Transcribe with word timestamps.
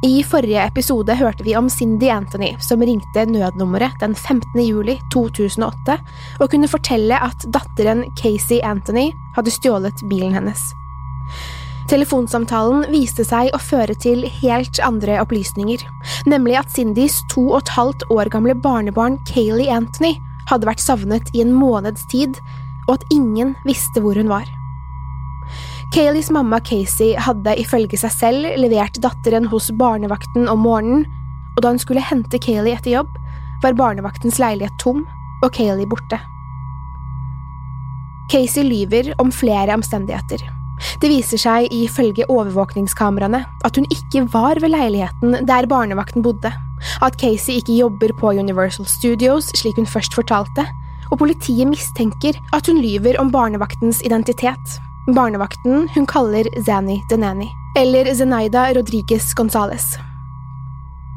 I 0.00 0.22
forrige 0.24 0.62
episode 0.64 1.12
hørte 1.12 1.44
vi 1.44 1.52
om 1.58 1.66
Cindy 1.68 2.08
Anthony, 2.08 2.54
som 2.64 2.80
ringte 2.80 3.26
nødnummeret 3.28 3.98
den 4.00 4.14
15. 4.14 4.62
juli 4.64 4.94
2008 5.12 5.96
og 6.40 6.48
kunne 6.48 6.70
fortelle 6.72 7.18
at 7.20 7.44
datteren 7.52 8.06
Casey 8.16 8.62
Anthony 8.64 9.10
hadde 9.36 9.52
stjålet 9.52 10.00
bilen 10.08 10.32
hennes. 10.32 10.62
Telefonsamtalen 11.92 12.86
viste 12.88 13.26
seg 13.28 13.50
å 13.52 13.60
føre 13.60 13.92
til 14.00 14.24
helt 14.40 14.80
andre 14.86 15.18
opplysninger, 15.20 15.84
nemlig 16.32 16.56
at 16.62 16.72
Cindys 16.72 17.18
to 17.34 17.50
og 17.50 17.58
et 17.60 17.74
halvt 17.76 18.06
år 18.14 18.32
gamle 18.32 18.56
barnebarn 18.56 19.18
Kayleigh 19.28 19.74
Anthony 19.82 20.14
hadde 20.48 20.70
vært 20.70 20.80
savnet 20.80 21.28
i 21.36 21.44
en 21.44 21.52
måneds 21.52 22.08
tid, 22.08 22.40
og 22.88 22.96
at 22.96 23.06
ingen 23.12 23.52
visste 23.68 24.00
hvor 24.00 24.16
hun 24.16 24.32
var. 24.32 24.48
Kayleighs 25.90 26.28
mamma 26.30 26.60
Casey 26.62 27.16
hadde 27.18 27.56
ifølge 27.58 27.98
seg 27.98 28.12
selv 28.14 28.44
levert 28.62 29.00
datteren 29.02 29.48
hos 29.50 29.72
barnevakten 29.74 30.46
om 30.46 30.60
morgenen, 30.62 31.00
og 31.56 31.64
da 31.64 31.72
hun 31.72 31.80
skulle 31.82 32.04
hente 32.06 32.38
Kayleigh 32.38 32.78
etter 32.78 32.92
jobb, 32.92 33.16
var 33.64 33.74
barnevaktens 33.74 34.38
leilighet 34.38 34.76
tom 34.78 35.00
og 35.42 35.50
Kayleigh 35.56 35.90
borte. 35.90 36.20
Casey 38.30 38.62
lyver 38.62 39.10
om 39.18 39.32
flere 39.34 39.74
omstendigheter. 39.74 40.44
Det 41.02 41.10
viser 41.10 41.42
seg 41.42 41.66
ifølge 41.74 42.28
overvåkningskameraene 42.30 43.40
at 43.66 43.80
hun 43.80 43.88
ikke 43.90 44.22
var 44.30 44.60
ved 44.62 44.70
leiligheten 44.70 45.40
der 45.48 45.66
barnevakten 45.68 46.22
bodde, 46.22 46.52
at 47.02 47.18
Casey 47.18 47.58
ikke 47.58 47.80
jobber 47.80 48.14
på 48.20 48.30
Universal 48.38 48.86
Studios 48.86 49.50
slik 49.58 49.82
hun 49.82 49.90
først 49.90 50.14
fortalte, 50.14 50.68
og 51.10 51.18
politiet 51.18 51.66
mistenker 51.66 52.38
at 52.54 52.70
hun 52.70 52.78
lyver 52.78 53.18
om 53.18 53.34
barnevaktens 53.34 54.04
identitet. 54.06 54.78
Barnevakten 55.14 55.88
hun 55.94 56.06
kaller 56.06 56.46
Zani 56.66 57.00
Denani, 57.10 57.48
eller 57.78 58.14
Zenaida 58.14 58.68
Rodriguez 58.74 59.34
Gonzales. 59.34 59.96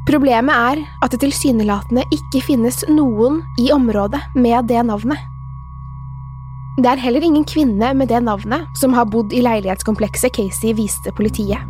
Problemet 0.08 0.56
er 0.56 0.82
at 1.04 1.14
det 1.14 1.22
tilsynelatende 1.24 2.04
ikke 2.12 2.42
finnes 2.44 2.82
noen 2.92 3.42
i 3.62 3.70
området 3.72 4.20
med 4.36 4.68
det 4.68 4.82
navnet. 4.88 5.20
Det 6.80 6.90
er 6.90 7.04
heller 7.04 7.24
ingen 7.24 7.46
kvinne 7.46 7.94
med 7.94 8.10
det 8.10 8.24
navnet 8.26 8.66
som 8.80 8.96
har 8.98 9.06
bodd 9.06 9.34
i 9.34 9.44
leilighetskomplekset 9.46 10.34
Casey 10.36 10.74
viste 10.76 11.14
politiet. 11.16 11.62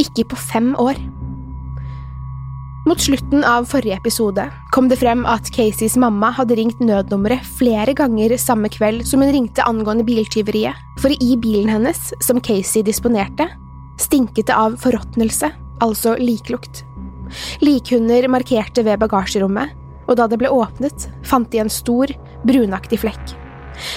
Ikke 0.00 0.24
på 0.30 0.38
fem 0.38 0.74
år. 0.78 1.00
Mot 2.86 3.00
slutten 3.00 3.44
av 3.44 3.64
forrige 3.66 3.96
episode 3.98 4.44
kom 4.70 4.86
det 4.86 5.00
frem 5.00 5.24
at 5.26 5.48
Caseys 5.50 5.96
mamma 5.98 6.28
hadde 6.36 6.54
ringt 6.54 6.78
nødnummeret 6.78 7.42
flere 7.58 7.90
ganger 7.98 8.36
samme 8.38 8.70
kveld 8.70 9.02
som 9.10 9.24
hun 9.24 9.32
ringte 9.34 9.64
angående 9.66 10.06
biltyveriet, 10.06 10.78
for 11.02 11.10
i 11.10 11.32
bilen 11.34 11.72
hennes, 11.72 12.12
som 12.22 12.38
Casey 12.38 12.84
disponerte, 12.86 13.48
stinket 13.98 14.46
det 14.46 14.54
av 14.54 14.78
forråtnelse, 14.78 15.50
altså 15.82 16.14
liklukt. 16.22 16.84
Likhunder 17.58 18.30
markerte 18.30 18.86
ved 18.86 19.02
bagasjerommet, 19.02 19.74
og 20.06 20.20
da 20.22 20.30
det 20.30 20.38
ble 20.38 20.54
åpnet, 20.54 21.08
fant 21.26 21.50
de 21.50 21.64
en 21.64 21.72
stor, 21.72 22.14
brunaktig 22.46 23.02
flekk. 23.02 23.34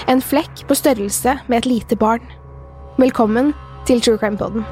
En 0.09 0.17
flekk 0.17 0.65
på 0.65 0.81
størrelse 0.81 1.37
med 1.45 1.61
et 1.61 1.69
lite 1.75 2.01
barn. 2.01 2.25
Velkommen 2.97 3.53
til 3.85 4.01
True 4.01 4.17
Crime 4.17 4.41
Poden. 4.41 4.65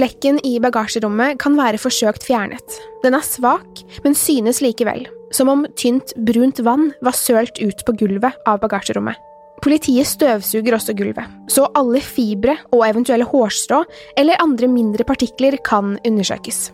Flekken 0.00 0.38
i 0.48 0.54
bagasjerommet 0.64 1.36
kan 1.42 1.58
være 1.58 1.76
forsøkt 1.76 2.22
fjernet. 2.24 2.76
Den 3.02 3.12
er 3.12 3.24
svak, 3.26 3.82
men 4.00 4.14
synes 4.16 4.62
likevel, 4.64 5.02
som 5.36 5.50
om 5.52 5.66
tynt, 5.76 6.14
brunt 6.24 6.62
vann 6.64 6.86
var 7.04 7.12
sølt 7.12 7.58
ut 7.60 7.82
på 7.84 7.92
gulvet 8.00 8.38
av 8.48 8.62
bagasjerommet. 8.62 9.18
Politiet 9.60 10.08
støvsuger 10.08 10.78
også 10.78 10.94
gulvet, 10.96 11.28
så 11.52 11.66
alle 11.76 12.00
fibre 12.00 12.54
og 12.70 12.86
eventuelle 12.86 13.26
hårstrå 13.28 13.82
eller 14.16 14.40
andre 14.40 14.70
mindre 14.72 15.04
partikler 15.04 15.58
kan 15.68 15.98
undersøkes. 16.08 16.70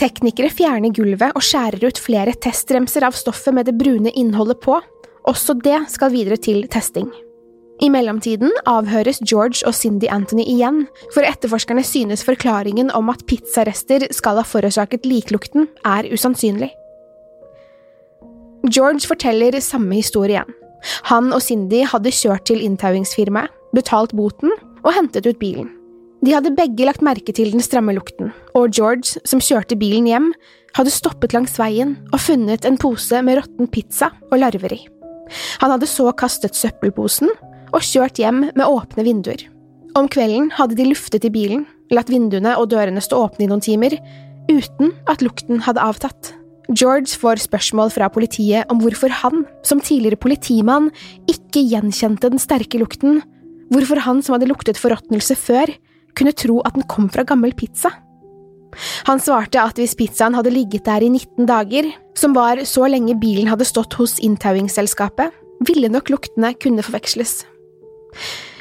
Teknikere 0.00 0.50
fjerner 0.50 0.90
gulvet 0.98 1.30
og 1.30 1.46
skjærer 1.46 1.86
ut 1.86 2.02
flere 2.02 2.34
testremser 2.34 3.06
av 3.06 3.14
stoffet 3.14 3.54
med 3.54 3.70
det 3.70 3.76
brune 3.78 4.10
innholdet 4.18 4.58
på. 4.66 4.80
Også 5.30 5.54
det 5.62 5.78
skal 5.94 6.10
videre 6.10 6.42
til 6.42 6.66
testing. 6.66 7.06
I 7.84 7.90
mellomtiden 7.92 8.52
avhøres 8.70 9.18
George 9.28 9.60
og 9.68 9.74
Cindy 9.76 10.08
Anthony 10.08 10.46
igjen, 10.48 10.86
for 11.12 11.26
etterforskerne 11.26 11.82
synes 11.84 12.24
forklaringen 12.24 12.88
om 12.96 13.10
at 13.12 13.26
pizzarester 13.28 14.06
skal 14.14 14.40
ha 14.40 14.44
forårsaket 14.46 15.04
liklukten, 15.04 15.68
er 15.84 16.08
usannsynlig. 16.14 16.70
George 18.72 19.04
forteller 19.04 19.58
samme 19.60 19.98
historie 19.98 20.38
igjen. 20.38 20.56
Han 21.10 21.30
og 21.32 21.42
Cindy 21.44 21.82
hadde 21.88 22.12
kjørt 22.12 22.46
til 22.48 22.64
inntauingsfirmaet, 22.64 23.52
betalt 23.76 24.14
boten 24.16 24.52
og 24.84 24.92
hentet 24.94 25.26
ut 25.26 25.40
bilen. 25.40 25.68
De 26.24 26.32
hadde 26.32 26.54
begge 26.56 26.86
lagt 26.86 27.04
merke 27.04 27.34
til 27.36 27.50
den 27.52 27.60
stramme 27.64 27.92
lukten, 27.96 28.30
og 28.56 28.72
George, 28.72 29.20
som 29.28 29.42
kjørte 29.44 29.76
bilen 29.76 30.06
hjem, 30.08 30.30
hadde 30.78 30.92
stoppet 30.94 31.34
langs 31.36 31.58
veien 31.60 31.98
og 32.14 32.22
funnet 32.22 32.64
en 32.64 32.78
pose 32.80 33.20
med 33.26 33.42
råtten 33.42 33.68
pizza 33.68 34.14
og 34.30 34.38
larver 34.40 34.72
i. 34.72 34.84
Han 35.60 35.74
hadde 35.74 35.88
så 35.90 36.12
kastet 36.16 36.56
søppelposen 36.56 37.28
og 37.74 37.82
kjørt 37.82 38.20
hjem 38.22 38.46
med 38.54 38.64
åpne 38.64 39.04
vinduer. 39.06 39.48
Om 39.98 40.08
kvelden 40.10 40.50
hadde 40.54 40.78
de 40.78 40.86
luftet 40.88 41.26
i 41.26 41.32
bilen, 41.34 41.66
latt 41.94 42.10
vinduene 42.10 42.54
og 42.58 42.70
dørene 42.72 43.02
stå 43.02 43.18
åpne 43.26 43.46
i 43.46 43.50
noen 43.50 43.62
timer, 43.62 43.96
uten 44.50 44.94
at 45.10 45.22
lukten 45.24 45.62
hadde 45.66 45.82
avtatt. 45.82 46.32
George 46.72 47.18
får 47.20 47.42
spørsmål 47.44 47.92
fra 47.92 48.08
politiet 48.12 48.70
om 48.72 48.80
hvorfor 48.80 49.12
han, 49.20 49.44
som 49.66 49.82
tidligere 49.84 50.20
politimann, 50.20 50.88
ikke 51.28 51.62
gjenkjente 51.68 52.30
den 52.32 52.40
sterke 52.40 52.80
lukten, 52.80 53.20
hvorfor 53.72 54.00
han 54.06 54.22
som 54.24 54.36
hadde 54.36 54.48
luktet 54.48 54.80
forråtnelse 54.80 55.36
før, 55.36 55.70
kunne 56.16 56.34
tro 56.36 56.60
at 56.64 56.76
den 56.78 56.86
kom 56.88 57.10
fra 57.12 57.26
gammel 57.26 57.52
pizza. 57.56 57.92
Han 59.06 59.20
svarte 59.22 59.60
at 59.60 59.78
hvis 59.78 59.94
pizzaen 59.98 60.34
hadde 60.34 60.52
ligget 60.54 60.86
der 60.88 61.04
i 61.04 61.10
19 61.12 61.46
dager, 61.46 61.90
som 62.18 62.34
var 62.34 62.64
så 62.66 62.88
lenge 62.90 63.18
bilen 63.20 63.50
hadde 63.50 63.66
stått 63.68 63.94
hos 64.00 64.18
inntauingsselskapet, 64.24 65.34
ville 65.68 65.90
nok 65.92 66.10
luktene 66.10 66.54
kunne 66.58 66.82
forveksles. 66.82 67.44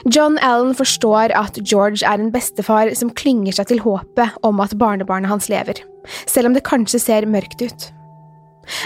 John 0.03 0.37
Allen 0.43 0.73
forstår 0.75 1.31
at 1.37 1.57
George 1.63 2.03
er 2.03 2.19
en 2.19 2.31
bestefar 2.33 2.91
som 2.99 3.11
klynger 3.15 3.55
seg 3.55 3.69
til 3.69 3.83
håpet 3.85 4.39
om 4.43 4.59
at 4.63 4.75
barnebarnet 4.79 5.31
hans 5.31 5.47
lever, 5.51 5.79
selv 6.27 6.49
om 6.49 6.57
det 6.57 6.65
kanskje 6.67 6.99
ser 6.99 7.29
mørkt 7.29 7.63
ut. 7.63 7.85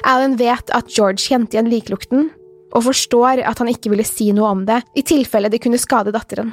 Allen 0.05 0.35
vet 0.37 0.69
at 0.73 0.91
George 0.93 1.23
kjente 1.23 1.57
igjen 1.57 1.71
likelukten, 1.71 2.29
og 2.75 2.85
forstår 2.89 3.41
at 3.47 3.61
han 3.61 3.71
ikke 3.71 3.89
ville 3.93 4.05
si 4.05 4.29
noe 4.35 4.51
om 4.51 4.65
det 4.67 4.81
i 4.97 5.05
tilfelle 5.07 5.49
det 5.49 5.61
kunne 5.63 5.79
skade 5.81 6.13
datteren. 6.13 6.51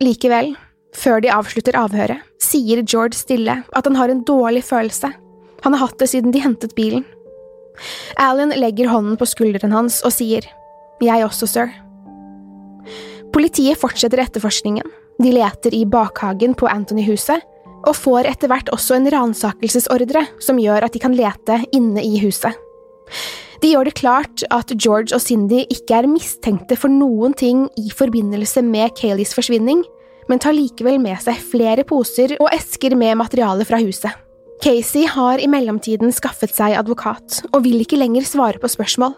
Likevel, 0.00 0.54
før 0.96 1.20
de 1.20 1.32
avslutter 1.34 1.76
avhøret, 1.76 2.22
sier 2.40 2.84
George 2.86 3.18
stille 3.18 3.58
at 3.66 3.88
han 3.88 3.98
har 3.98 4.12
en 4.12 4.22
dårlig 4.24 4.62
følelse. 4.64 5.10
Han 5.66 5.74
har 5.74 5.88
hatt 5.88 5.98
det 6.00 6.08
siden 6.12 6.32
de 6.32 6.42
hentet 6.44 6.76
bilen. 6.78 7.04
Allen 8.18 8.54
legger 8.56 8.90
hånden 8.90 9.18
på 9.18 9.26
skulderen 9.28 9.74
hans 9.74 10.00
og 10.06 10.14
sier, 10.14 10.46
Jeg 11.02 11.22
også, 11.24 11.46
sir. 11.46 11.74
Politiet 13.38 13.78
fortsetter 13.78 14.18
etterforskningen. 14.18 14.86
De 15.22 15.30
leter 15.30 15.74
i 15.74 15.84
bakhagen 15.86 16.56
på 16.58 16.66
Anthony-huset, 16.66 17.44
og 17.86 17.94
får 17.94 18.26
etter 18.26 18.50
hvert 18.50 18.72
også 18.74 18.96
en 18.96 19.06
ransakelsesordre 19.14 20.24
som 20.42 20.58
gjør 20.58 20.88
at 20.88 20.96
de 20.96 21.02
kan 21.04 21.14
lete 21.14 21.60
inne 21.70 22.02
i 22.02 22.18
huset. 22.18 22.56
De 23.62 23.70
gjør 23.70 23.86
det 23.86 23.94
klart 24.00 24.42
at 24.50 24.74
George 24.74 25.14
og 25.14 25.22
Cindy 25.22 25.60
ikke 25.70 26.00
er 26.00 26.10
mistenkte 26.10 26.74
for 26.78 26.90
noen 26.90 27.36
ting 27.38 27.68
i 27.78 27.92
forbindelse 27.94 28.64
med 28.66 28.96
Kayleys 28.98 29.36
forsvinning, 29.38 29.84
men 30.26 30.42
tar 30.42 30.58
likevel 30.58 30.98
med 30.98 31.22
seg 31.22 31.38
flere 31.38 31.86
poser 31.86 32.34
og 32.40 32.50
esker 32.50 32.98
med 32.98 33.20
materiale 33.22 33.62
fra 33.70 33.78
huset. 33.78 34.10
Casey 34.58 35.06
har 35.06 35.38
i 35.38 35.46
mellomtiden 35.46 36.10
skaffet 36.10 36.50
seg 36.58 36.74
advokat, 36.74 37.44
og 37.54 37.62
vil 37.70 37.86
ikke 37.86 38.02
lenger 38.02 38.26
svare 38.26 38.58
på 38.58 38.74
spørsmål. 38.74 39.14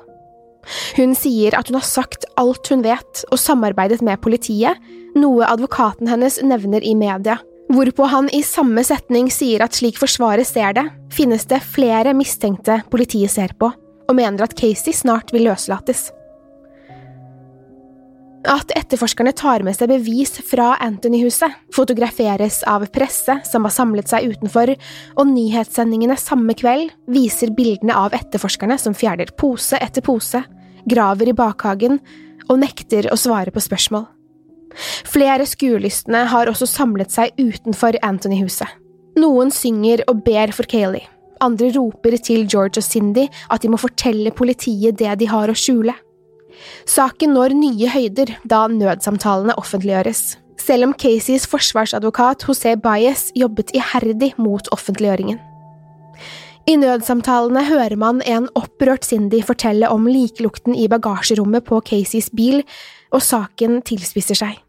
Hun 0.96 1.14
sier 1.18 1.56
at 1.58 1.70
hun 1.70 1.78
har 1.78 1.86
sagt 1.86 2.26
alt 2.40 2.68
hun 2.72 2.84
vet 2.84 3.24
og 3.30 3.40
samarbeidet 3.40 4.00
med 4.06 4.20
politiet, 4.22 4.78
noe 5.18 5.46
advokaten 5.48 6.10
hennes 6.10 6.38
nevner 6.46 6.84
i 6.86 6.94
media, 6.98 7.38
hvorpå 7.70 8.06
han 8.10 8.30
i 8.34 8.42
samme 8.46 8.82
setning 8.86 9.30
sier 9.32 9.64
at 9.64 9.76
slik 9.78 9.98
Forsvaret 10.00 10.46
ser 10.48 10.74
det, 10.76 10.86
finnes 11.14 11.46
det 11.50 11.62
flere 11.64 12.14
mistenkte 12.16 12.80
politiet 12.90 13.32
ser 13.34 13.54
på, 13.58 13.70
og 14.08 14.16
mener 14.18 14.46
at 14.46 14.56
Casey 14.58 14.94
snart 14.96 15.34
vil 15.34 15.48
løslates. 15.50 16.10
At 18.48 18.72
etterforskerne 18.72 19.34
tar 19.36 19.60
med 19.66 19.76
seg 19.76 19.90
bevis 19.90 20.38
fra 20.48 20.72
Anthony-huset, 20.80 21.52
fotograferes 21.76 22.62
av 22.64 22.86
presse 22.92 23.36
som 23.44 23.66
har 23.68 23.74
samlet 23.74 24.08
seg 24.08 24.30
utenfor, 24.32 24.72
og 25.20 25.28
nyhetssendingene 25.28 26.16
samme 26.16 26.56
kveld 26.56 26.94
viser 27.12 27.52
bildene 27.52 27.96
av 28.00 28.16
etterforskerne 28.16 28.78
som 28.80 28.96
fjerner 28.96 29.34
pose 29.36 29.76
etter 29.76 30.04
pose, 30.06 30.40
graver 30.88 31.28
i 31.28 31.36
bakhagen 31.36 32.00
og 32.48 32.62
nekter 32.64 33.10
å 33.12 33.20
svare 33.20 33.52
på 33.52 33.60
spørsmål. 33.60 34.08
Flere 35.04 35.44
skuelystne 35.44 36.24
har 36.32 36.48
også 36.48 36.68
samlet 36.70 37.12
seg 37.12 37.36
utenfor 37.36 37.98
Anthony-huset. 38.06 38.68
Noen 39.20 39.50
synger 39.52 40.06
og 40.08 40.22
ber 40.24 40.54
for 40.56 40.70
Kayleigh, 40.70 41.10
andre 41.44 41.74
roper 41.76 42.16
til 42.16 42.46
George 42.46 42.80
og 42.80 42.86
Cindy 42.86 43.26
at 43.50 43.60
de 43.60 43.68
må 43.68 43.80
fortelle 43.80 44.32
politiet 44.32 44.96
det 44.96 45.12
de 45.20 45.28
har 45.28 45.50
å 45.50 45.58
skjule. 45.58 45.92
Saken 46.88 47.34
når 47.36 47.54
nye 47.58 47.90
høyder 47.90 48.34
da 48.48 48.64
nødsamtalene 48.70 49.56
offentliggjøres, 49.60 50.38
selv 50.60 50.88
om 50.88 50.94
Caseys 50.94 51.46
forsvarsadvokat 51.50 52.44
José 52.48 52.76
Baez 52.80 53.30
jobbet 53.38 53.72
iherdig 53.76 54.34
mot 54.38 54.68
offentliggjøringen. 54.74 55.40
I 56.68 56.76
nødsamtalene 56.76 57.64
hører 57.66 57.96
man 57.98 58.20
en 58.28 58.48
opprørt 58.58 59.06
Cindy 59.08 59.40
fortelle 59.42 59.88
om 59.90 60.04
likelukten 60.06 60.76
i 60.76 60.86
bagasjerommet 60.92 61.64
på 61.66 61.80
Caseys 61.86 62.28
bil, 62.36 62.60
og 63.10 63.24
saken 63.24 63.80
tilspisser 63.86 64.38
seg. 64.38 64.60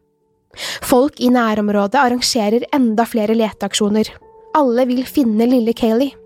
Folk 0.82 1.20
i 1.20 1.30
nærområdet 1.32 2.00
arrangerer 2.00 2.66
enda 2.74 3.06
flere 3.08 3.36
leteaksjoner. 3.38 4.10
Alle 4.58 4.88
vil 4.88 5.04
finne 5.08 5.46
lille 5.48 5.76
Kayleigh. 5.76 6.16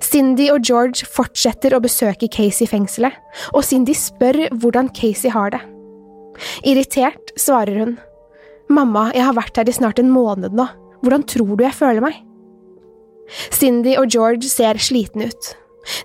Cindy 0.00 0.48
og 0.52 0.64
George 0.64 1.06
fortsetter 1.08 1.76
å 1.76 1.82
besøke 1.84 2.30
Casey 2.32 2.64
i 2.66 2.70
fengselet, 2.70 3.16
og 3.52 3.64
Cindy 3.66 3.96
spør 3.96 4.46
hvordan 4.56 4.90
Casey 4.96 5.32
har 5.34 5.52
det. 5.54 5.60
Irritert 6.68 7.34
svarer 7.38 7.82
hun. 7.82 7.96
Mamma, 8.72 9.08
jeg 9.16 9.24
har 9.24 9.36
vært 9.36 9.58
her 9.58 9.68
i 9.68 9.74
snart 9.74 10.00
en 10.00 10.12
måned 10.12 10.56
nå, 10.56 10.68
hvordan 11.04 11.24
tror 11.28 11.54
du 11.56 11.64
jeg 11.64 11.76
føler 11.76 12.04
meg? 12.04 12.18
Cindy 13.52 13.96
og 14.00 14.08
George 14.12 14.48
ser 14.48 14.80
slitne 14.80 15.28
ut. 15.28 15.54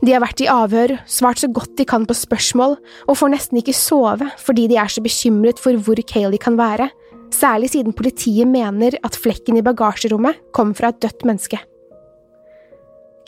De 0.04 0.14
har 0.14 0.24
vært 0.24 0.44
i 0.44 0.50
avhør, 0.52 0.96
svart 1.10 1.42
så 1.42 1.50
godt 1.52 1.76
de 1.80 1.86
kan 1.88 2.06
på 2.08 2.16
spørsmål, 2.16 2.78
og 3.08 3.20
får 3.20 3.34
nesten 3.34 3.60
ikke 3.60 3.76
sove 3.76 4.30
fordi 4.44 4.70
de 4.72 4.80
er 4.80 4.92
så 4.92 5.04
bekymret 5.04 5.60
for 5.60 5.76
hvor 5.76 6.00
Kayleigh 6.08 6.42
kan 6.44 6.60
være, 6.60 6.90
særlig 7.34 7.74
siden 7.74 7.96
politiet 7.98 8.48
mener 8.48 8.96
at 9.04 9.18
flekken 9.20 9.60
i 9.60 9.66
bagasjerommet 9.66 10.40
kom 10.56 10.76
fra 10.78 10.94
et 10.94 11.02
dødt 11.04 11.28
menneske. 11.28 11.60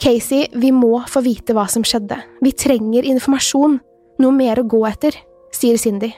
Casey, 0.02 0.46
vi 0.52 0.70
må 0.76 1.00
få 1.08 1.22
vite 1.24 1.54
hva 1.56 1.64
som 1.72 1.84
skjedde. 1.86 2.18
Vi 2.44 2.52
trenger 2.52 3.06
informasjon. 3.08 3.78
Noe 4.20 4.32
mer 4.32 4.60
å 4.60 4.68
gå 4.68 4.80
etter, 4.88 5.16
sier 5.52 5.76
Cindy. 5.80 6.12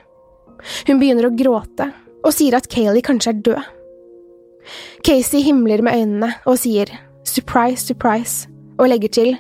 Hun 0.87 1.01
begynner 1.01 1.29
å 1.29 1.35
gråte, 1.35 1.89
og 2.23 2.35
sier 2.35 2.57
at 2.59 2.69
Kayleigh 2.71 3.07
kanskje 3.07 3.33
er 3.35 3.43
død. 3.49 3.75
Casey 5.07 5.43
himler 5.47 5.83
med 5.83 5.97
øynene 5.97 6.33
og 6.45 6.59
sier 6.61 6.91
surprise, 7.27 7.87
surprise, 7.87 8.51
og 8.79 8.91
legger 8.91 9.15
til 9.15 9.37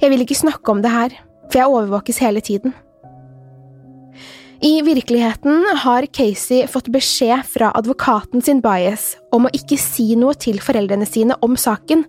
jeg 0.00 0.10
vil 0.10 0.24
ikke 0.24 0.38
snakke 0.38 0.72
om 0.72 0.80
det 0.84 0.92
her, 0.92 1.14
for 1.50 1.60
jeg 1.60 1.70
overvåkes 1.70 2.20
hele 2.24 2.40
tiden. 2.44 2.74
I 4.64 4.78
virkeligheten 4.86 5.66
har 5.82 6.06
Casey 6.08 6.64
fått 6.70 6.88
beskjed 6.92 7.44
fra 7.44 7.68
advokaten 7.76 8.40
sin 8.44 8.62
bias 8.64 9.10
om 9.34 9.44
å 9.44 9.52
ikke 9.52 9.76
si 9.80 10.14
noe 10.16 10.32
til 10.40 10.60
foreldrene 10.64 11.04
sine 11.08 11.36
om 11.44 11.58
saken, 11.60 12.06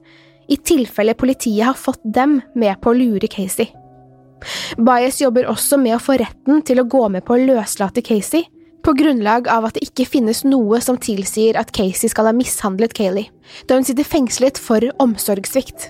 i 0.48 0.58
tilfelle 0.58 1.16
politiet 1.18 1.66
har 1.66 1.78
fått 1.80 2.04
dem 2.04 2.40
med 2.56 2.82
på 2.82 2.92
å 2.92 2.98
lure 2.98 3.30
Casey. 3.32 3.72
Bias 4.78 5.22
jobber 5.22 5.48
også 5.50 5.80
med 5.82 5.96
å 5.96 6.02
få 6.02 6.20
retten 6.22 6.62
til 6.66 6.82
å 6.82 6.90
gå 6.90 7.08
med 7.10 7.26
på 7.26 7.36
å 7.36 7.42
løslate 7.42 8.04
Casey, 8.06 8.46
på 8.86 8.94
grunnlag 8.94 9.48
av 9.50 9.66
at 9.66 9.78
det 9.78 9.88
ikke 9.88 10.06
finnes 10.06 10.44
noe 10.46 10.78
som 10.84 11.00
tilsier 11.02 11.58
at 11.58 11.72
Casey 11.74 12.12
skal 12.12 12.30
ha 12.30 12.36
mishandlet 12.36 12.94
Kayleigh, 12.94 13.32
da 13.66 13.80
hun 13.80 13.88
sitter 13.88 14.06
fengslet 14.06 14.62
for 14.62 14.86
omsorgssvikt. 15.02 15.90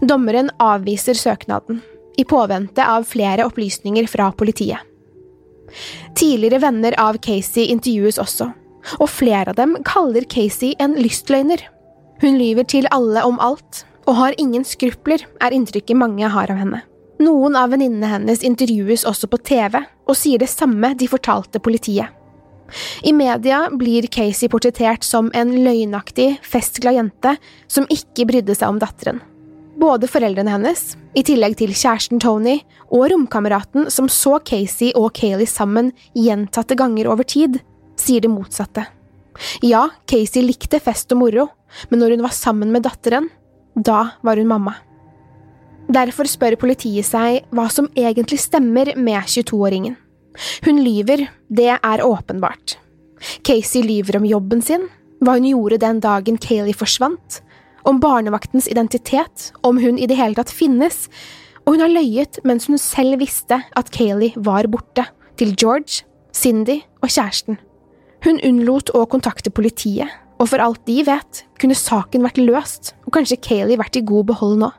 Dommeren 0.00 0.48
avviser 0.62 1.18
søknaden, 1.18 1.82
i 2.16 2.24
påvente 2.24 2.84
av 2.86 3.04
flere 3.10 3.44
opplysninger 3.48 4.08
fra 4.08 4.30
politiet. 4.32 4.80
Tidligere 6.16 6.62
venner 6.62 6.96
av 7.00 7.18
Casey 7.20 7.68
intervjues 7.74 8.20
også, 8.22 8.48
og 9.00 9.08
flere 9.10 9.52
av 9.52 9.58
dem 9.58 9.76
kaller 9.84 10.24
Casey 10.30 10.72
en 10.80 10.96
lystløgner. 11.00 11.60
Hun 12.22 12.38
lyver 12.38 12.66
til 12.68 12.88
alle 12.94 13.24
om 13.26 13.40
alt, 13.42 13.84
og 14.06 14.18
har 14.18 14.36
ingen 14.38 14.64
skrupler, 14.66 15.24
er 15.40 15.54
inntrykket 15.54 15.98
mange 15.98 16.28
har 16.28 16.52
av 16.52 16.60
henne. 16.60 16.82
Noen 17.22 17.56
av 17.56 17.70
venninnene 17.72 18.10
hennes 18.10 18.42
intervjues 18.46 19.04
også 19.08 19.30
på 19.30 19.40
TV, 19.46 19.78
og 19.80 20.18
sier 20.18 20.42
det 20.42 20.50
samme 20.50 20.92
de 20.98 21.08
fortalte 21.08 21.62
politiet. 21.62 22.10
I 23.04 23.12
media 23.12 23.68
blir 23.70 24.08
Casey 24.10 24.48
portrettert 24.50 25.04
som 25.04 25.30
en 25.36 25.52
løgnaktig, 25.64 26.38
festglad 26.42 26.96
jente 26.96 27.36
som 27.68 27.86
ikke 27.92 28.26
brydde 28.30 28.56
seg 28.56 28.72
om 28.72 28.80
datteren. 28.82 29.20
Både 29.78 30.08
foreldrene 30.08 30.52
hennes, 30.54 30.94
i 31.18 31.22
tillegg 31.26 31.58
til 31.58 31.74
kjæresten 31.74 32.22
Tony, 32.22 32.60
og 32.94 33.08
romkameraten 33.12 33.90
som 33.90 34.08
så 34.10 34.38
Casey 34.46 34.92
og 34.94 35.12
Kayleigh 35.18 35.50
sammen 35.50 35.92
gjentatte 36.14 36.78
ganger 36.78 37.10
over 37.10 37.26
tid, 37.26 37.58
sier 38.00 38.22
det 38.24 38.32
motsatte. 38.32 38.86
Ja, 39.64 39.88
Casey 40.10 40.44
likte 40.44 40.80
fest 40.82 41.12
og 41.14 41.20
moro, 41.22 41.48
men 41.90 42.02
når 42.02 42.16
hun 42.16 42.24
var 42.26 42.34
sammen 42.36 42.72
med 42.74 42.84
datteren, 42.86 43.28
da 43.74 44.14
var 44.22 44.38
hun 44.38 44.50
mamma. 44.50 44.76
Derfor 45.90 46.28
spør 46.30 46.56
politiet 46.60 47.04
seg 47.06 47.44
hva 47.52 47.66
som 47.72 47.90
egentlig 47.98 48.38
stemmer 48.40 48.94
med 48.96 49.26
22-åringen. 49.28 49.96
Hun 50.64 50.80
lyver, 50.82 51.26
det 51.52 51.72
er 51.76 52.04
åpenbart. 52.04 52.78
Casey 53.44 53.84
lyver 53.84 54.18
om 54.18 54.28
jobben 54.28 54.62
sin, 54.64 54.88
hva 55.24 55.36
hun 55.36 55.48
gjorde 55.48 55.80
den 55.82 56.00
dagen 56.04 56.38
Kayleigh 56.40 56.76
forsvant, 56.76 57.40
om 57.84 58.00
barnevaktens 58.00 58.68
identitet, 58.70 59.50
om 59.62 59.78
hun 59.80 59.98
i 60.00 60.08
det 60.08 60.16
hele 60.18 60.38
tatt 60.38 60.52
finnes, 60.52 61.06
og 61.64 61.76
hun 61.76 61.84
har 61.84 61.92
løyet 61.92 62.40
mens 62.48 62.68
hun 62.68 62.80
selv 62.80 63.20
visste 63.20 63.60
at 63.76 63.92
Kayleigh 63.92 64.36
var 64.36 64.68
borte, 64.72 65.06
til 65.34 65.50
George, 65.58 66.04
Cindy 66.30 66.78
og 67.02 67.10
kjæresten. 67.10 67.58
Hun 68.24 68.40
unnlot 68.40 68.88
å 68.96 69.02
kontakte 69.10 69.52
politiet, 69.52 70.08
og 70.40 70.48
for 70.48 70.62
alt 70.64 70.80
de 70.88 71.02
vet, 71.04 71.42
kunne 71.60 71.76
saken 71.76 72.24
vært 72.24 72.40
løst, 72.40 72.94
og 73.04 73.12
kanskje 73.16 73.40
Kayleigh 73.44 73.80
vært 73.80 73.98
i 74.00 74.04
god 74.06 74.30
behold 74.32 74.62
nå. 74.62 74.70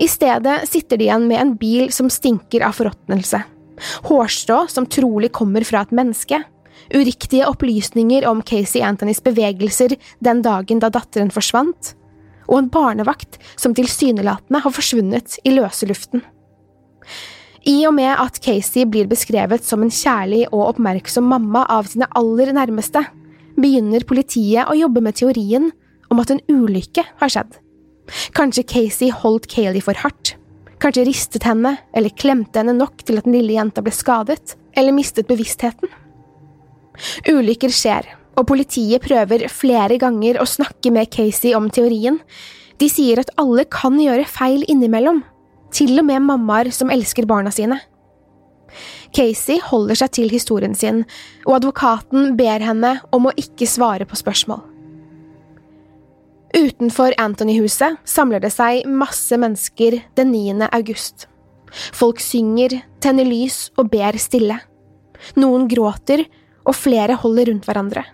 I 0.00 0.06
stedet 0.08 0.62
sitter 0.70 1.00
de 1.00 1.08
igjen 1.08 1.26
med 1.28 1.40
en 1.40 1.56
bil 1.58 1.90
som 1.92 2.08
stinker 2.10 2.62
av 2.64 2.78
forråtnelse, 2.78 3.42
hårstrå 4.06 4.62
som 4.70 4.86
trolig 4.86 5.32
kommer 5.34 5.66
fra 5.66 5.82
et 5.82 5.94
menneske, 5.94 6.38
uriktige 6.94 7.48
opplysninger 7.50 8.26
om 8.30 8.40
Casey 8.46 8.82
Anthonys 8.86 9.22
bevegelser 9.24 9.96
den 10.24 10.42
dagen 10.46 10.80
da 10.82 10.92
datteren 10.94 11.34
forsvant, 11.34 11.96
og 12.46 12.58
en 12.58 12.72
barnevakt 12.72 13.38
som 13.56 13.74
tilsynelatende 13.74 14.62
har 14.62 14.74
forsvunnet 14.74 15.38
i 15.42 15.54
løse 15.58 15.90
luften. 15.90 16.22
I 17.68 17.76
og 17.86 17.94
med 17.94 18.10
at 18.18 18.40
Casey 18.42 18.86
blir 18.90 19.06
beskrevet 19.10 19.62
som 19.62 19.84
en 19.84 19.92
kjærlig 19.92 20.48
og 20.50 20.72
oppmerksom 20.72 21.28
mamma 21.30 21.62
av 21.70 21.86
sine 21.90 22.08
aller 22.18 22.50
nærmeste, 22.56 23.04
begynner 23.54 24.06
politiet 24.08 24.66
å 24.66 24.74
jobbe 24.74 25.02
med 25.04 25.18
teorien 25.20 25.68
om 26.10 26.22
at 26.22 26.32
en 26.34 26.42
ulykke 26.50 27.04
har 27.20 27.32
skjedd. 27.32 27.58
Kanskje 28.34 28.66
Casey 28.66 29.12
holdt 29.14 29.46
Kayleigh 29.52 29.84
for 29.84 29.98
hardt, 30.02 30.34
kanskje 30.82 31.06
ristet 31.06 31.46
henne 31.46 31.76
eller 31.94 32.16
klemte 32.18 32.58
henne 32.58 32.74
nok 32.74 33.04
til 33.06 33.20
at 33.20 33.28
den 33.28 33.36
lille 33.36 33.54
jenta 33.54 33.84
ble 33.84 33.94
skadet, 33.94 34.56
eller 34.74 34.96
mistet 34.96 35.28
bevisstheten. 35.30 35.90
Ulykker 37.30 37.70
skjer, 37.72 38.08
og 38.34 38.48
politiet 38.48 39.04
prøver 39.04 39.46
flere 39.52 40.00
ganger 40.02 40.40
å 40.42 40.48
snakke 40.48 40.90
med 40.90 41.12
Casey 41.14 41.54
om 41.54 41.70
teorien. 41.70 42.18
De 42.80 42.88
sier 42.90 43.20
at 43.22 43.30
alle 43.38 43.68
kan 43.70 44.00
gjøre 44.00 44.26
feil 44.26 44.64
innimellom, 44.66 45.22
til 45.72 45.96
og 45.98 46.06
med 46.08 46.24
mammaer 46.26 46.70
som 46.74 46.92
elsker 46.92 47.26
barna 47.28 47.52
sine. 47.54 47.80
Casey 49.12 49.60
holder 49.60 49.98
seg 50.00 50.12
til 50.16 50.32
historien 50.32 50.74
sin, 50.76 51.02
og 51.44 51.58
advokaten 51.60 52.32
ber 52.38 52.64
henne 52.64 52.94
om 53.12 53.28
å 53.28 53.34
ikke 53.36 53.68
svare 53.68 54.08
på 54.08 54.16
spørsmål. 54.18 54.62
Utenfor 56.52 57.14
Anthony-huset 57.20 58.00
samler 58.08 58.42
det 58.44 58.52
seg 58.52 58.88
masse 58.88 59.36
mennesker 59.40 60.00
den 60.18 60.32
9. 60.34 60.68
august. 60.68 61.26
Folk 61.72 62.20
synger, 62.20 62.82
tenner 63.00 63.24
lys 63.24 63.70
og 63.80 63.88
ber 63.92 64.18
stille. 64.20 64.58
Noen 65.40 65.68
gråter, 65.70 66.26
og 66.62 66.76
flere 66.78 67.16
holder 67.18 67.48
rundt 67.50 67.64
hverandre. 67.66 68.04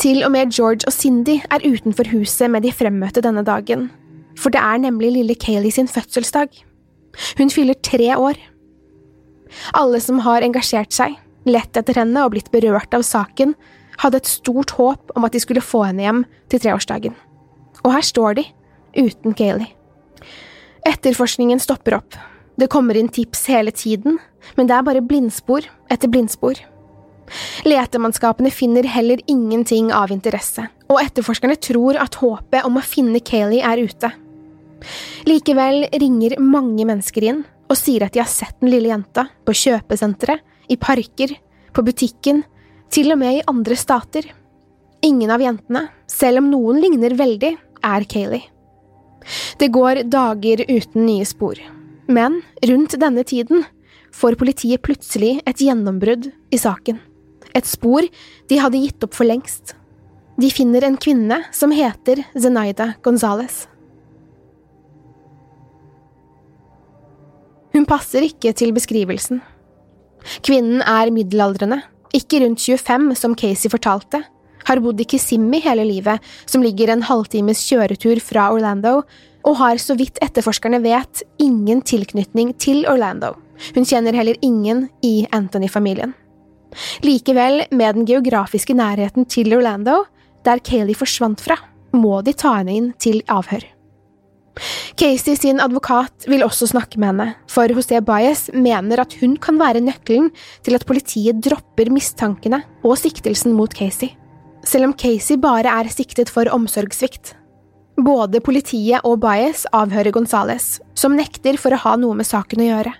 Til 0.00 0.22
og 0.24 0.32
med 0.34 0.54
George 0.54 0.86
og 0.88 0.94
Cindy 0.94 1.40
er 1.42 1.66
utenfor 1.66 2.08
huset 2.14 2.50
med 2.50 2.64
de 2.64 2.72
fremmøtte 2.74 3.22
denne 3.24 3.44
dagen, 3.46 3.90
for 4.38 4.54
det 4.54 4.62
er 4.62 4.80
nemlig 4.82 5.12
lille 5.16 5.36
Kayleigh 5.38 5.74
sin 5.74 5.90
fødselsdag. 5.90 6.54
Hun 7.38 7.52
fyller 7.52 7.78
tre 7.84 8.14
år. 8.16 8.38
Alle 9.76 10.00
som 10.00 10.22
har 10.24 10.44
engasjert 10.44 10.94
seg, 10.94 11.18
lett 11.44 11.76
etter 11.76 12.00
henne 12.00 12.24
og 12.24 12.32
blitt 12.34 12.50
berørt 12.54 12.94
av 12.96 13.04
saken, 13.06 13.54
hadde 14.00 14.22
et 14.22 14.30
stort 14.30 14.72
håp 14.78 15.12
om 15.16 15.26
at 15.26 15.34
de 15.34 15.42
skulle 15.42 15.64
få 15.64 15.84
henne 15.88 16.04
hjem 16.06 16.24
til 16.50 16.62
treårsdagen. 16.64 17.14
Og 17.82 17.92
her 17.92 18.04
står 18.06 18.40
de, 18.40 18.46
uten 18.96 19.36
Kayleigh. 19.36 19.72
Etterforskningen 20.88 21.60
stopper 21.62 22.00
opp. 22.00 22.16
Det 22.58 22.70
kommer 22.72 22.98
inn 22.98 23.10
tips 23.12 23.46
hele 23.52 23.72
tiden, 23.74 24.18
men 24.56 24.68
det 24.68 24.76
er 24.76 24.86
bare 24.86 25.04
blindspor 25.04 25.66
etter 25.92 26.10
blindspor. 26.10 26.58
Letemannskapene 27.64 28.50
finner 28.52 28.86
heller 28.90 29.22
ingenting 29.30 29.92
av 29.94 30.12
interesse, 30.12 30.66
og 30.90 31.00
etterforskerne 31.00 31.56
tror 31.62 31.96
at 32.00 32.18
håpet 32.20 32.66
om 32.68 32.76
å 32.76 32.84
finne 32.84 33.22
Kayleigh 33.24 33.66
er 33.66 33.84
ute. 33.86 34.10
Likevel 35.28 35.86
ringer 36.00 36.38
mange 36.42 36.86
mennesker 36.88 37.26
inn 37.28 37.42
og 37.70 37.78
sier 37.78 38.04
at 38.06 38.14
de 38.14 38.22
har 38.22 38.30
sett 38.30 38.58
den 38.60 38.72
lille 38.72 38.90
jenta 38.92 39.26
på 39.46 39.54
kjøpesenteret, 39.56 40.42
i 40.70 40.76
parker, 40.80 41.32
på 41.74 41.82
butikken, 41.84 42.44
til 42.92 43.12
og 43.12 43.18
med 43.20 43.40
i 43.40 43.44
andre 43.50 43.76
stater. 43.76 44.24
Ingen 45.04 45.32
av 45.34 45.42
jentene, 45.42 45.82
selv 46.08 46.40
om 46.40 46.48
noen 46.52 46.78
ligner 46.80 47.16
veldig, 47.18 47.50
er 47.82 48.06
Kayleigh. 48.08 48.46
Det 49.58 49.68
går 49.74 50.04
dager 50.10 50.64
uten 50.68 51.04
nye 51.06 51.26
spor, 51.28 51.58
men 52.08 52.40
rundt 52.68 52.96
denne 53.00 53.24
tiden 53.26 53.66
får 54.14 54.38
politiet 54.40 54.82
plutselig 54.84 55.40
et 55.48 55.62
gjennombrudd 55.62 56.30
i 56.52 56.60
saken. 56.60 57.00
Et 57.52 57.68
spor 57.68 58.06
de 58.48 58.60
hadde 58.60 58.80
gitt 58.80 59.04
opp 59.04 59.16
for 59.18 59.28
lengst. 59.28 59.74
De 60.40 60.48
finner 60.50 60.86
en 60.86 60.96
kvinne 60.96 61.42
som 61.52 61.74
heter 61.74 62.24
Zenaida 62.38 62.94
Gonzales. 63.04 63.66
Hun 67.72 67.88
passer 67.88 68.26
ikke 68.26 68.52
til 68.56 68.74
beskrivelsen. 68.76 69.40
Kvinnen 70.44 70.82
er 70.84 71.10
middelaldrende, 71.14 71.80
ikke 72.14 72.42
rundt 72.44 72.60
25 72.60 73.16
som 73.18 73.34
Casey 73.38 73.72
fortalte, 73.72 74.22
har 74.68 74.80
bodd 74.82 75.00
i 75.02 75.06
Kissimmee 75.08 75.64
hele 75.64 75.84
livet, 75.88 76.22
som 76.46 76.62
ligger 76.62 76.92
en 76.92 77.04
halvtimes 77.08 77.62
kjøretur 77.66 78.20
fra 78.22 78.50
Orlando, 78.54 79.00
og 79.42 79.58
har 79.58 79.80
så 79.82 79.96
vidt 79.98 80.20
etterforskerne 80.22 80.78
vet, 80.84 81.24
ingen 81.42 81.82
tilknytning 81.82 82.52
til 82.62 82.84
Orlando. 82.86 83.34
Hun 83.74 83.86
kjenner 83.88 84.14
heller 84.14 84.38
ingen 84.42 84.86
i 85.02 85.26
Anthony-familien. 85.34 86.14
Likevel, 87.04 87.66
med 87.70 87.98
den 87.98 88.06
geografiske 88.08 88.76
nærheten 88.76 89.26
til 89.28 89.52
Orlando, 89.56 90.04
der 90.46 90.62
Kayleigh 90.62 90.98
forsvant 90.98 91.42
fra, 91.42 91.58
må 91.92 92.22
de 92.24 92.32
ta 92.32 92.54
henne 92.60 92.76
inn 92.78 92.92
til 93.02 93.20
avhør. 93.28 93.66
Casey 94.98 95.36
sin 95.38 95.60
advokat 95.64 96.26
vil 96.28 96.44
også 96.44 96.68
snakke 96.72 97.00
med 97.00 97.12
henne, 97.12 97.28
for 97.48 97.72
José 97.72 98.00
Baez 98.04 98.48
mener 98.52 99.00
at 99.00 99.14
hun 99.20 99.38
kan 99.40 99.58
være 99.60 99.80
nøkkelen 99.84 100.30
til 100.64 100.76
at 100.76 100.84
politiet 100.88 101.40
dropper 101.44 101.90
mistankene 101.92 102.62
og 102.84 102.98
siktelsen 103.00 103.56
mot 103.56 103.72
Casey, 103.72 104.12
selv 104.64 104.90
om 104.90 104.96
Casey 104.98 105.40
bare 105.40 105.72
er 105.80 105.90
siktet 105.92 106.30
for 106.32 106.50
omsorgssvikt. 106.52 107.34
Både 108.02 108.40
politiet 108.44 109.04
og 109.08 109.20
Baez 109.24 109.64
avhører 109.72 110.12
Gonzales, 110.12 110.80
som 110.94 111.16
nekter 111.16 111.58
for 111.60 111.72
å 111.72 111.82
ha 111.82 111.96
noe 112.00 112.16
med 112.18 112.28
saken 112.28 112.64
å 112.64 112.68
gjøre. 112.70 112.94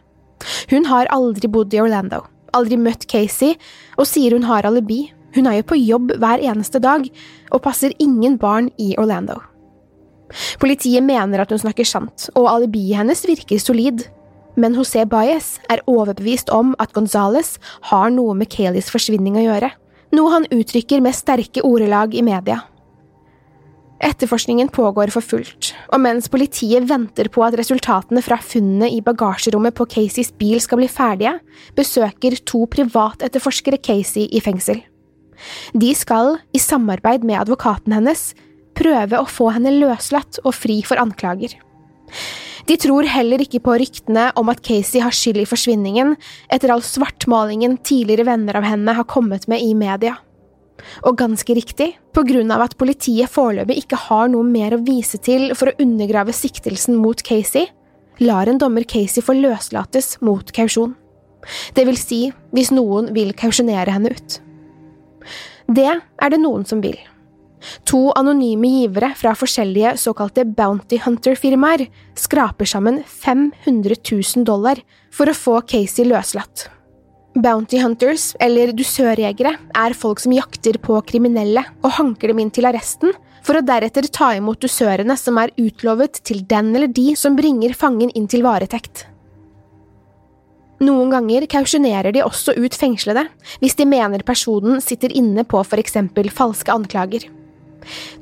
Hun 0.72 0.88
har 0.88 1.10
aldri 1.12 1.48
bodd 1.52 1.72
i 1.76 1.80
Orlando, 1.84 2.24
aldri 2.56 2.80
møtt 2.80 3.06
Casey, 3.08 3.56
og 4.00 4.08
sier 4.08 4.36
hun 4.36 4.48
har 4.48 4.68
alibi. 4.68 5.06
Hun 5.36 5.48
er 5.48 5.60
jo 5.60 5.70
på 5.72 5.80
jobb 5.80 6.16
hver 6.20 6.42
eneste 6.44 6.80
dag, 6.82 7.06
og 7.52 7.64
passer 7.64 7.94
ingen 8.02 8.36
barn 8.40 8.68
i 8.80 8.92
Orlando. 9.00 9.40
Politiet 10.62 11.04
mener 11.04 11.42
at 11.42 11.52
hun 11.52 11.60
snakker 11.62 11.88
sant, 11.88 12.28
og 12.34 12.50
alibiet 12.50 12.98
hennes 13.00 13.24
virker 13.28 13.60
solid, 13.62 14.06
men 14.56 14.76
José 14.76 15.04
Baez 15.08 15.56
er 15.72 15.84
overbevist 15.88 16.52
om 16.52 16.74
at 16.82 16.92
Gonzales 16.92 17.56
har 17.88 18.10
noe 18.12 18.34
med 18.36 18.50
Kayleys 18.52 18.90
forsvinning 18.92 19.38
å 19.40 19.46
gjøre, 19.46 19.72
noe 20.12 20.34
han 20.34 20.50
uttrykker 20.52 21.00
med 21.04 21.16
sterke 21.16 21.64
ordelag 21.64 22.14
i 22.14 22.24
media. 22.26 22.60
Etterforskningen 24.02 24.66
pågår 24.74 25.12
for 25.14 25.22
fullt, 25.22 25.68
og 25.94 26.00
mens 26.02 26.26
politiet 26.30 26.88
venter 26.90 27.28
på 27.30 27.44
at 27.46 27.54
resultatene 27.58 28.22
fra 28.24 28.40
funnene 28.42 28.88
i 28.90 28.98
bagasjerommet 29.04 29.76
på 29.78 29.86
Caseys 29.94 30.32
bil 30.34 30.58
skal 30.60 30.80
bli 30.80 30.88
ferdige, 30.90 31.36
besøker 31.78 32.34
to 32.42 32.64
privatetterforskere 32.72 33.78
Casey 33.78 34.26
i 34.26 34.42
fengsel. 34.42 34.82
De 35.78 35.92
skal, 35.94 36.34
i 36.50 36.58
samarbeid 36.58 37.22
med 37.26 37.38
advokaten 37.44 37.94
hennes, 37.94 38.32
prøve 38.78 39.20
å 39.20 39.28
få 39.28 39.50
henne 39.56 39.74
løslatt 39.76 40.40
og 40.44 40.54
fri 40.56 40.80
for 40.86 41.00
anklager. 41.02 41.54
De 42.68 42.76
tror 42.78 43.08
heller 43.10 43.42
ikke 43.42 43.62
på 43.64 43.74
ryktene 43.80 44.28
om 44.38 44.50
at 44.52 44.62
Casey 44.64 45.02
har 45.02 45.14
skyld 45.16 45.42
i 45.42 45.48
forsvinningen, 45.48 46.14
etter 46.52 46.70
all 46.70 46.84
svartmalingen 46.86 47.78
tidligere 47.82 48.28
venner 48.28 48.60
av 48.60 48.68
henne 48.68 48.94
har 48.94 49.08
kommet 49.10 49.48
med 49.50 49.64
i 49.64 49.72
media. 49.74 50.16
Og 51.06 51.18
ganske 51.18 51.54
riktig, 51.54 51.92
på 52.14 52.24
grunn 52.26 52.50
av 52.54 52.64
at 52.64 52.76
politiet 52.78 53.30
foreløpig 53.30 53.82
ikke 53.82 53.98
har 54.08 54.30
noe 54.32 54.46
mer 54.46 54.76
å 54.76 54.82
vise 54.82 55.18
til 55.22 55.50
for 55.58 55.70
å 55.70 55.76
undergrave 55.82 56.34
siktelsen 56.34 56.98
mot 56.98 57.22
Casey, 57.26 57.68
lar 58.22 58.50
en 58.50 58.60
dommer 58.62 58.86
Casey 58.86 59.24
få 59.24 59.34
løslates 59.38 60.16
mot 60.22 60.54
kausjon. 60.54 60.94
Det 61.74 61.86
vil 61.88 61.98
si 61.98 62.20
hvis 62.54 62.70
noen 62.74 63.10
vil 63.16 63.32
kausjonere 63.34 63.94
henne 63.94 64.12
ut. 64.14 64.38
Det 65.72 65.90
er 65.90 66.30
det 66.34 66.42
noen 66.42 66.66
som 66.68 66.82
vil. 66.84 66.98
To 67.88 68.10
anonyme 68.18 68.68
givere 68.68 69.12
fra 69.18 69.34
forskjellige 69.38 69.96
såkalte 70.00 70.44
Bounty 70.44 70.98
Hunter-firmaer 71.04 71.86
skraper 72.18 72.68
sammen 72.68 73.02
500 73.06 73.98
000 74.02 74.46
dollar 74.48 74.82
for 75.12 75.30
å 75.30 75.36
få 75.36 75.58
Casey 75.66 76.06
løslatt. 76.08 76.68
Bounty 77.32 77.78
hunters, 77.80 78.34
eller 78.44 78.74
dusørjegere, 78.76 79.54
er 79.72 79.94
folk 79.96 80.20
som 80.20 80.34
jakter 80.36 80.76
på 80.82 80.98
kriminelle 81.08 81.62
og 81.80 81.94
hanker 81.96 82.28
dem 82.28 82.42
inn 82.42 82.50
til 82.52 82.68
arresten, 82.68 83.14
for 83.42 83.58
å 83.58 83.64
deretter 83.64 84.06
ta 84.12 84.34
imot 84.36 84.60
dusørene 84.62 85.16
som 85.18 85.40
er 85.40 85.54
utlovet 85.58 86.20
til 86.28 86.44
den 86.48 86.74
eller 86.76 86.92
de 86.92 87.14
som 87.18 87.36
bringer 87.38 87.72
fangen 87.74 88.12
inn 88.12 88.28
til 88.30 88.44
varetekt. 88.44 89.06
Noen 90.82 91.12
ganger 91.14 91.46
kausjonerer 91.46 92.12
de 92.14 92.24
også 92.26 92.56
ut 92.58 92.74
fengslede 92.74 93.24
hvis 93.62 93.76
de 93.78 93.86
mener 93.86 94.24
personen 94.26 94.80
sitter 94.82 95.14
inne 95.14 95.44
på 95.46 95.60
for 95.62 95.78
eksempel 95.78 96.30
falske 96.30 96.74
anklager. 96.74 97.28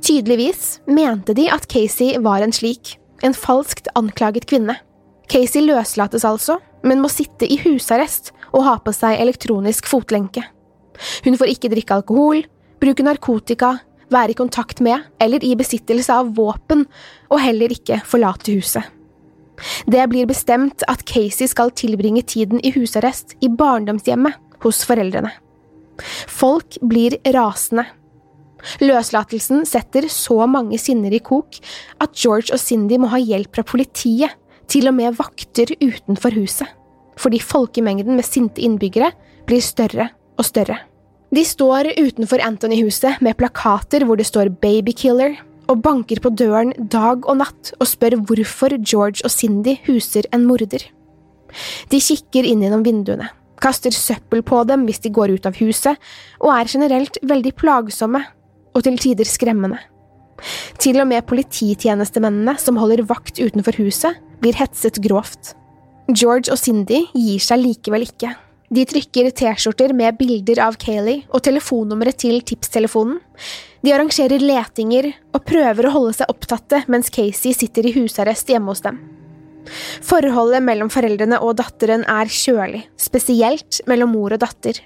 Tydeligvis 0.05 0.81
mente 0.87 1.35
de 1.37 1.49
at 1.53 1.67
Casey 1.71 2.19
var 2.23 2.45
en 2.45 2.55
slik, 2.55 2.97
en 3.23 3.37
falskt 3.37 3.91
anklaget 3.99 4.49
kvinne. 4.51 4.79
Casey 5.31 5.63
løslates 5.63 6.25
altså, 6.27 6.59
men 6.83 7.03
må 7.03 7.11
sitte 7.13 7.47
i 7.47 7.61
husarrest 7.65 8.33
og 8.51 8.65
ha 8.67 8.79
på 8.83 8.95
seg 8.97 9.21
elektronisk 9.21 9.87
fotlenke. 9.91 10.43
Hun 11.25 11.37
får 11.39 11.53
ikke 11.53 11.71
drikke 11.73 12.01
alkohol, 12.01 12.43
bruke 12.81 13.05
narkotika, 13.05 13.77
være 14.11 14.35
i 14.35 14.39
kontakt 14.39 14.81
med 14.83 15.05
eller 15.23 15.45
i 15.47 15.55
besittelse 15.59 16.15
av 16.15 16.33
våpen, 16.37 16.87
og 17.31 17.43
heller 17.43 17.73
ikke 17.73 18.01
forlate 18.09 18.57
huset. 18.57 18.89
Det 19.87 20.03
blir 20.09 20.29
bestemt 20.29 20.83
at 20.89 21.05
Casey 21.07 21.49
skal 21.51 21.73
tilbringe 21.77 22.25
tiden 22.27 22.63
i 22.65 22.73
husarrest 22.75 23.37
i 23.45 23.51
barndomshjemmet 23.53 24.39
hos 24.65 24.83
foreldrene. 24.89 25.33
Folk 26.29 26.79
blir 26.81 27.19
rasende. 27.35 27.85
Løslatelsen 28.83 29.65
setter 29.69 30.09
så 30.13 30.47
mange 30.51 30.79
sinner 30.81 31.15
i 31.15 31.23
kok 31.25 31.59
at 32.01 32.15
George 32.17 32.55
og 32.55 32.61
Cindy 32.63 32.99
må 33.01 33.11
ha 33.13 33.21
hjelp 33.21 33.55
fra 33.57 33.67
politiet, 33.67 34.37
til 34.71 34.87
og 34.87 34.95
med 34.95 35.17
vakter 35.19 35.73
utenfor 35.81 36.37
huset. 36.39 36.69
fordi 37.21 37.37
folkemengden 37.39 38.17
med 38.17 38.25
sinte 38.25 38.63
innbyggere 38.65 39.11
blir 39.45 39.61
større 39.61 40.07
og 40.39 40.45
større. 40.47 40.79
De 41.31 41.43
står 41.45 41.91
utenfor 41.99 42.41
Anthony-huset 42.41 43.21
med 43.21 43.37
plakater 43.37 44.07
hvor 44.07 44.17
det 44.17 44.25
står 44.25 44.49
Babykiller, 44.63 45.37
og 45.71 45.83
banker 45.85 46.19
på 46.19 46.33
døren 46.35 46.73
dag 46.91 47.27
og 47.29 47.37
natt 47.39 47.75
og 47.79 47.87
spør 47.87 48.17
hvorfor 48.27 48.75
George 48.81 49.23
og 49.23 49.31
Cindy 49.31 49.77
huser 49.87 50.27
en 50.35 50.49
morder. 50.49 50.83
De 51.93 52.01
kikker 52.03 52.47
inn 52.47 52.65
gjennom 52.65 52.83
vinduene, 52.87 53.29
kaster 53.63 53.95
søppel 53.95 54.43
på 54.47 54.65
dem 54.67 54.87
hvis 54.89 55.03
de 55.05 55.13
går 55.15 55.37
ut 55.37 55.47
av 55.47 55.61
huset, 55.61 55.99
og 56.41 56.55
er 56.57 56.73
generelt 56.73 57.21
veldig 57.23 57.55
plagsomme 57.59 58.25
og 58.75 58.85
til 58.87 58.99
tider 59.01 59.29
skremmende. 59.29 59.81
Til 60.81 61.01
og 61.03 61.09
med 61.11 61.27
polititjenestemennene 61.29 62.57
som 62.61 62.79
holder 62.81 63.05
vakt 63.09 63.41
utenfor 63.41 63.77
huset, 63.81 64.21
blir 64.41 64.57
hetset 64.57 65.01
grovt. 65.05 65.55
George 66.11 66.51
og 66.51 66.59
Cindy 66.59 67.05
gir 67.13 67.43
seg 67.45 67.61
likevel 67.61 68.07
ikke. 68.09 68.33
De 68.71 68.85
trykker 68.87 69.33
T-skjorter 69.35 69.93
med 69.99 70.15
bilder 70.19 70.61
av 70.63 70.77
Kayleigh 70.81 71.27
og 71.35 71.43
telefonnummeret 71.43 72.21
til 72.23 72.39
tipstelefonen. 72.47 73.19
De 73.83 73.95
arrangerer 73.95 74.43
letinger 74.43 75.11
og 75.35 75.43
prøver 75.49 75.89
å 75.89 75.95
holde 75.97 76.13
seg 76.21 76.31
opptatte 76.31 76.85
mens 76.93 77.11
Casey 77.11 77.57
sitter 77.57 77.89
i 77.89 77.95
husarrest 77.97 78.53
hjemme 78.53 78.71
hos 78.71 78.85
dem. 78.87 79.01
Forholdet 80.07 80.63
mellom 80.65 80.91
foreldrene 80.93 81.41
og 81.45 81.59
datteren 81.59 82.07
er 82.09 82.31
kjølig, 82.31 82.85
spesielt 82.99 83.83
mellom 83.91 84.15
mor 84.15 84.35
og 84.37 84.43
datter. 84.43 84.79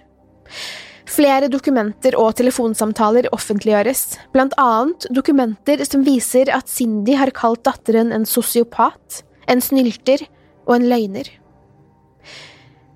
Flere 1.04 1.50
dokumenter 1.52 2.16
og 2.16 2.32
telefonsamtaler 2.38 3.28
offentliggjøres, 3.36 4.16
blant 4.32 4.54
annet 4.60 5.04
dokumenter 5.12 5.82
som 5.84 6.04
viser 6.06 6.48
at 6.54 6.70
Cindy 6.72 7.16
har 7.20 7.32
kalt 7.36 7.64
datteren 7.68 8.12
en 8.14 8.24
sosiopat, 8.28 9.20
en 9.50 9.60
snylter 9.60 10.24
og 10.64 10.78
en 10.78 10.88
løgner. 10.88 11.28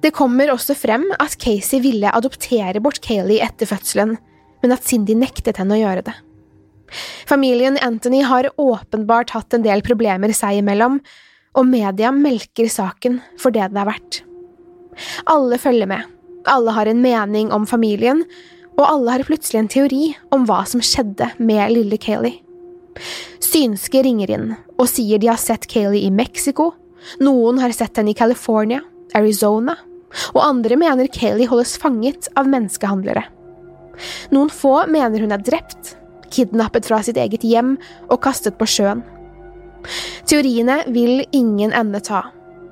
Det 0.01 0.15
kommer 0.15 0.53
også 0.53 0.77
frem 0.79 1.05
at 1.19 1.37
Casey 1.43 1.83
ville 1.85 2.11
adoptere 2.15 2.81
bort 2.81 3.03
Kayleigh 3.05 3.45
etter 3.45 3.69
fødselen, 3.69 4.17
men 4.63 4.75
at 4.75 4.87
Cindy 4.89 5.17
nektet 5.19 5.61
henne 5.61 5.77
å 5.77 5.83
gjøre 5.83 6.07
det. 6.09 6.17
Familien 7.29 7.77
Anthony 7.85 8.23
har 8.25 8.49
åpenbart 8.57 9.35
hatt 9.37 9.53
en 9.53 9.67
del 9.67 9.85
problemer 9.85 10.33
seg 10.33 10.63
imellom, 10.63 11.03
og 11.59 11.69
media 11.69 12.13
melker 12.15 12.71
saken 12.73 13.21
for 13.41 13.53
det 13.53 13.69
det 13.75 13.83
er 13.83 13.91
verdt. 13.91 14.23
Alle 15.29 15.59
følger 15.61 15.91
med, 15.91 16.07
alle 16.47 16.75
har 16.77 16.87
en 16.87 17.03
mening 17.03 17.53
om 17.53 17.67
familien, 17.67 18.25
og 18.79 18.85
alle 18.87 19.17
har 19.17 19.27
plutselig 19.27 19.59
en 19.63 19.71
teori 19.71 20.03
om 20.35 20.45
hva 20.47 20.63
som 20.69 20.83
skjedde 20.85 21.33
med 21.43 21.73
lille 21.75 21.99
Kayleigh. 21.99 22.39
Synske 23.43 24.03
ringer 24.03 24.31
inn 24.35 24.49
og 24.79 24.89
sier 24.91 25.21
de 25.23 25.31
har 25.31 25.41
sett 25.41 25.67
Kayleigh 25.71 26.07
i 26.07 26.15
Mexico, 26.15 26.73
noen 27.23 27.61
har 27.63 27.75
sett 27.75 27.99
henne 27.99 28.13
i 28.13 28.19
California, 28.19 28.83
Arizona, 29.17 29.77
og 30.35 30.43
andre 30.45 30.79
mener 30.81 31.11
Kayleigh 31.13 31.51
holdes 31.51 31.77
fanget 31.81 32.31
av 32.39 32.49
menneskehandlere. 32.51 33.25
Noen 34.35 34.51
få 34.53 34.85
mener 34.91 35.23
hun 35.25 35.35
er 35.35 35.43
drept, 35.43 35.97
kidnappet 36.31 36.87
fra 36.87 37.01
sitt 37.03 37.19
eget 37.19 37.47
hjem 37.47 37.77
og 38.09 38.21
kastet 38.23 38.59
på 38.61 38.69
sjøen. 38.69 39.03
Teoriene 40.29 40.83
vil 40.93 41.25
ingen 41.33 41.73
ende 41.75 42.01
ta, 42.05 42.27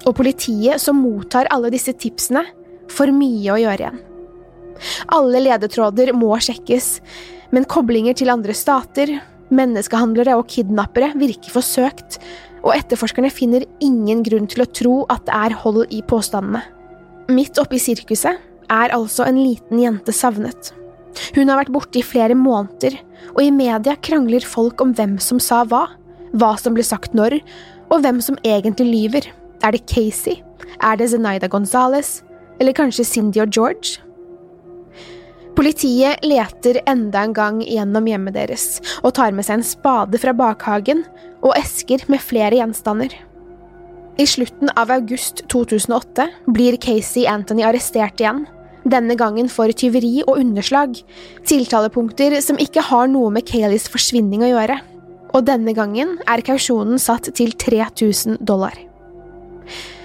og 0.07 0.17
politiet 0.19 0.83
som 0.83 1.01
mottar 1.03 1.49
alle 1.55 1.73
disse 1.75 1.95
tipsene, 1.97 2.45
får 2.93 3.15
mye 3.15 3.55
å 3.55 3.61
gjøre 3.63 3.87
igjen. 3.87 4.03
Alle 5.17 5.41
ledetråder 5.41 6.13
må 6.17 6.35
sjekkes, 6.43 6.99
men 7.55 7.69
koblinger 7.71 8.17
til 8.19 8.33
andre 8.33 8.55
stater, 8.57 9.15
menneskehandlere 9.55 10.35
og 10.37 10.49
kidnappere 10.51 11.13
virker 11.19 11.55
forsøkt, 11.55 12.19
og 12.67 12.75
etterforskerne 12.75 13.31
finner 13.31 13.67
ingen 13.85 14.25
grunn 14.27 14.49
til 14.51 14.65
å 14.65 14.71
tro 14.75 14.97
at 15.13 15.27
det 15.29 15.37
er 15.37 15.55
hold 15.63 15.85
i 15.95 16.03
påstandene. 16.07 16.65
Midt 17.31 17.59
oppe 17.63 17.79
i 17.79 17.83
sirkuset 17.83 18.43
er 18.73 18.95
altså 18.95 19.27
en 19.27 19.39
liten 19.39 19.81
jente 19.83 20.15
savnet. 20.15 20.73
Hun 21.37 21.49
har 21.49 21.61
vært 21.63 21.73
borte 21.75 22.01
i 22.01 22.05
flere 22.05 22.37
måneder, 22.39 22.99
og 23.35 23.41
i 23.43 23.55
media 23.55 23.97
krangler 23.97 24.45
folk 24.45 24.83
om 24.83 24.93
hvem 24.97 25.17
som 25.23 25.41
sa 25.43 25.63
hva, 25.69 25.87
hva 26.37 26.53
som 26.61 26.77
ble 26.77 26.85
sagt 26.87 27.17
når, 27.17 27.39
og 27.91 28.03
hvem 28.03 28.21
som 28.25 28.39
egentlig 28.45 28.89
lyver. 28.91 29.31
Er 29.65 29.73
det 29.73 29.87
Casey? 29.89 30.43
Er 30.83 30.99
det 30.99 31.09
Zenaida 31.13 31.49
Gonzales? 31.49 32.21
Eller 32.61 32.77
kanskje 32.77 33.07
Cindy 33.07 33.43
og 33.45 33.53
George? 33.53 34.01
Politiet 35.57 36.21
leter 36.25 36.83
enda 36.85 37.23
en 37.25 37.33
gang 37.37 37.63
gjennom 37.65 38.09
hjemmet 38.11 38.37
deres 38.37 38.67
og 39.01 39.15
tar 39.17 39.33
med 39.33 39.47
seg 39.47 39.61
en 39.61 39.65
spade 39.65 40.21
fra 40.21 40.35
bakhagen 40.37 41.01
og 41.41 41.55
esker 41.57 42.05
med 42.13 42.21
flere 42.21 42.59
gjenstander. 42.59 43.15
I 44.21 44.25
slutten 44.29 44.71
av 44.77 44.93
august 44.93 45.43
2008 45.53 46.29
blir 46.53 46.77
Casey 46.81 47.27
Anthony 47.29 47.65
arrestert 47.69 48.21
igjen, 48.21 48.45
denne 48.87 49.17
gangen 49.19 49.49
for 49.53 49.73
tyveri 49.77 50.23
og 50.27 50.39
underslag, 50.41 50.95
tiltalepunkter 51.49 52.39
som 52.45 52.61
ikke 52.61 52.85
har 52.89 53.11
noe 53.13 53.33
med 53.35 53.49
Kayleys 53.49 53.89
forsvinning 53.93 54.45
å 54.47 54.53
gjøre. 54.53 54.79
Og 55.37 55.45
denne 55.45 55.75
gangen 55.77 56.17
er 56.25 56.45
kausjonen 56.45 57.01
satt 57.03 57.29
til 57.37 57.53
3000 57.61 58.39
dollar. 58.47 58.77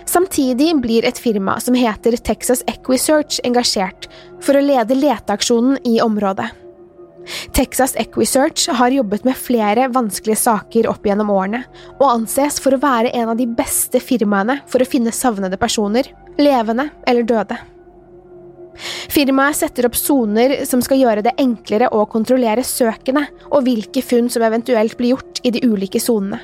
Samtidig 0.05 0.73
blir 0.81 1.05
et 1.05 1.19
firma 1.19 1.59
som 1.61 1.77
heter 1.77 2.17
Texas 2.17 2.63
Equisearch 2.67 3.39
engasjert 3.47 4.09
for 4.41 4.57
å 4.57 4.63
lede 4.63 4.97
leteaksjonen 4.97 5.79
i 5.87 5.99
området. 6.03 6.49
Texas 7.53 7.93
Equisearch 7.95 8.69
har 8.69 8.91
jobbet 8.91 9.23
med 9.27 9.37
flere 9.37 9.87
vanskelige 9.93 10.39
saker 10.41 10.87
opp 10.89 11.05
gjennom 11.05 11.29
årene, 11.29 11.63
og 11.99 12.07
anses 12.09 12.57
for 12.63 12.73
å 12.73 12.81
være 12.81 13.13
en 13.13 13.29
av 13.33 13.37
de 13.37 13.45
beste 13.45 14.01
firmaene 14.01 14.61
for 14.69 14.81
å 14.81 14.89
finne 14.89 15.13
savnede 15.13 15.59
personer, 15.61 16.09
levende 16.41 16.89
eller 17.05 17.27
døde. 17.27 17.59
Firmaet 19.11 19.59
setter 19.59 19.85
opp 19.85 19.97
soner 19.99 20.61
som 20.65 20.81
skal 20.81 21.01
gjøre 21.01 21.23
det 21.25 21.35
enklere 21.41 21.91
å 21.93 22.05
kontrollere 22.09 22.63
søkene 22.65 23.27
og 23.51 23.65
hvilke 23.67 24.01
funn 24.01 24.31
som 24.31 24.45
eventuelt 24.47 24.95
blir 24.97 25.13
gjort 25.13 25.41
i 25.45 25.51
de 25.53 25.61
ulike 25.67 26.01
sonene. 26.01 26.39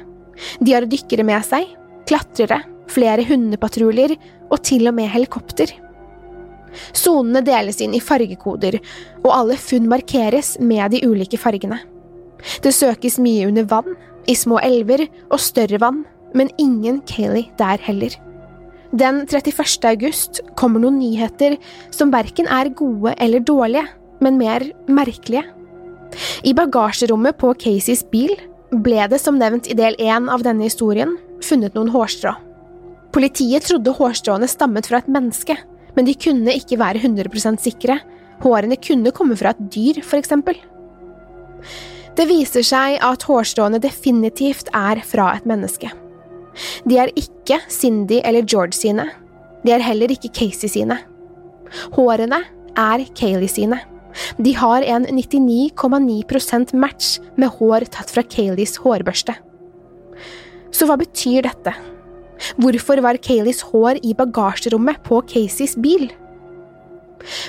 De 0.60 0.76
har 0.76 0.86
dykkere 0.86 1.26
med 1.26 1.46
seg, 1.48 1.72
klatrere, 2.06 2.60
flere 2.92 3.26
hundepatruljer 3.28 4.16
og 4.52 4.62
til 4.66 4.88
og 4.90 4.96
med 4.98 5.12
helikopter. 5.12 5.72
Sonene 6.96 7.42
deles 7.46 7.80
inn 7.82 7.96
i 7.96 8.04
fargekoder, 8.04 8.78
og 9.24 9.32
alle 9.34 9.58
funn 9.60 9.88
markeres 9.90 10.56
med 10.60 10.94
de 10.94 11.02
ulike 11.08 11.40
fargene. 11.40 11.80
Det 12.62 12.74
søkes 12.76 13.18
mye 13.24 13.48
under 13.50 13.68
vann, 13.70 13.98
i 14.28 14.36
små 14.36 14.60
elver 14.60 15.06
og 15.32 15.40
større 15.40 15.80
vann, 15.82 16.04
men 16.36 16.52
ingen 16.60 17.00
Kayleigh 17.08 17.54
der 17.58 17.80
heller. 17.82 18.12
Den 18.92 19.24
31. 19.28 19.84
august 19.88 20.42
kommer 20.60 20.84
noen 20.84 21.00
nyheter 21.00 21.58
som 21.92 22.12
verken 22.14 22.48
er 22.48 22.72
gode 22.76 23.16
eller 23.20 23.44
dårlige, 23.44 23.88
men 24.24 24.40
mer 24.40 24.64
merkelige. 24.88 25.44
I 26.48 26.54
bagasjerommet 26.56 27.38
på 27.40 27.52
Caseys 27.60 28.06
bil 28.12 28.34
ble 28.72 29.08
det, 29.12 29.20
som 29.20 29.40
nevnt 29.40 29.68
i 29.72 29.76
del 29.78 29.96
én 30.00 30.32
av 30.32 30.44
denne 30.44 30.68
historien, 30.68 31.18
funnet 31.44 31.76
noen 31.76 31.92
hårstrå. 31.92 32.34
Politiet 33.18 33.66
trodde 33.66 33.96
hårstråene 33.98 34.46
stammet 34.46 34.86
fra 34.86 35.00
et 35.02 35.08
menneske, 35.10 35.56
men 35.96 36.06
de 36.06 36.14
kunne 36.22 36.54
ikke 36.54 36.78
være 36.78 37.02
100% 37.02 37.64
sikre. 37.64 37.96
Hårene 38.44 38.78
kunne 38.78 39.14
komme 39.18 39.34
fra 39.40 39.56
et 39.56 39.64
dyr, 39.74 40.04
for 40.06 40.22
eksempel. 40.22 40.60
Det 42.14 42.28
viser 42.30 42.66
seg 42.66 43.00
at 43.02 43.26
hårstråene 43.26 43.82
definitivt 43.82 44.70
er 44.70 45.02
fra 45.02 45.32
et 45.34 45.50
menneske. 45.50 45.90
De 46.86 47.02
er 47.02 47.10
ikke 47.18 47.58
Cindy 47.74 48.22
eller 48.22 48.46
George 48.46 48.78
sine. 48.78 49.10
De 49.66 49.74
er 49.74 49.86
heller 49.88 50.14
ikke 50.14 50.34
Casey 50.38 50.70
sine. 50.70 51.02
Hårene 51.98 52.44
er 52.78 53.06
Kayleigh 53.18 53.50
sine. 53.50 53.82
De 54.38 54.54
har 54.62 54.86
en 54.86 55.10
99,9% 55.10 56.78
match 56.78 57.18
med 57.34 57.50
hår 57.58 57.90
tatt 57.90 58.14
fra 58.14 58.22
Kayleighs 58.22 58.78
hårbørste. 58.86 59.34
Så 60.70 60.86
hva 60.86 61.02
betyr 61.02 61.50
dette? 61.50 61.74
Hvorfor 62.62 63.02
var 63.06 63.20
Kayleys 63.22 63.64
hår 63.72 64.02
i 64.06 64.14
bagasjerommet 64.18 65.02
på 65.06 65.22
Caseys 65.30 65.76
bil? 65.82 66.10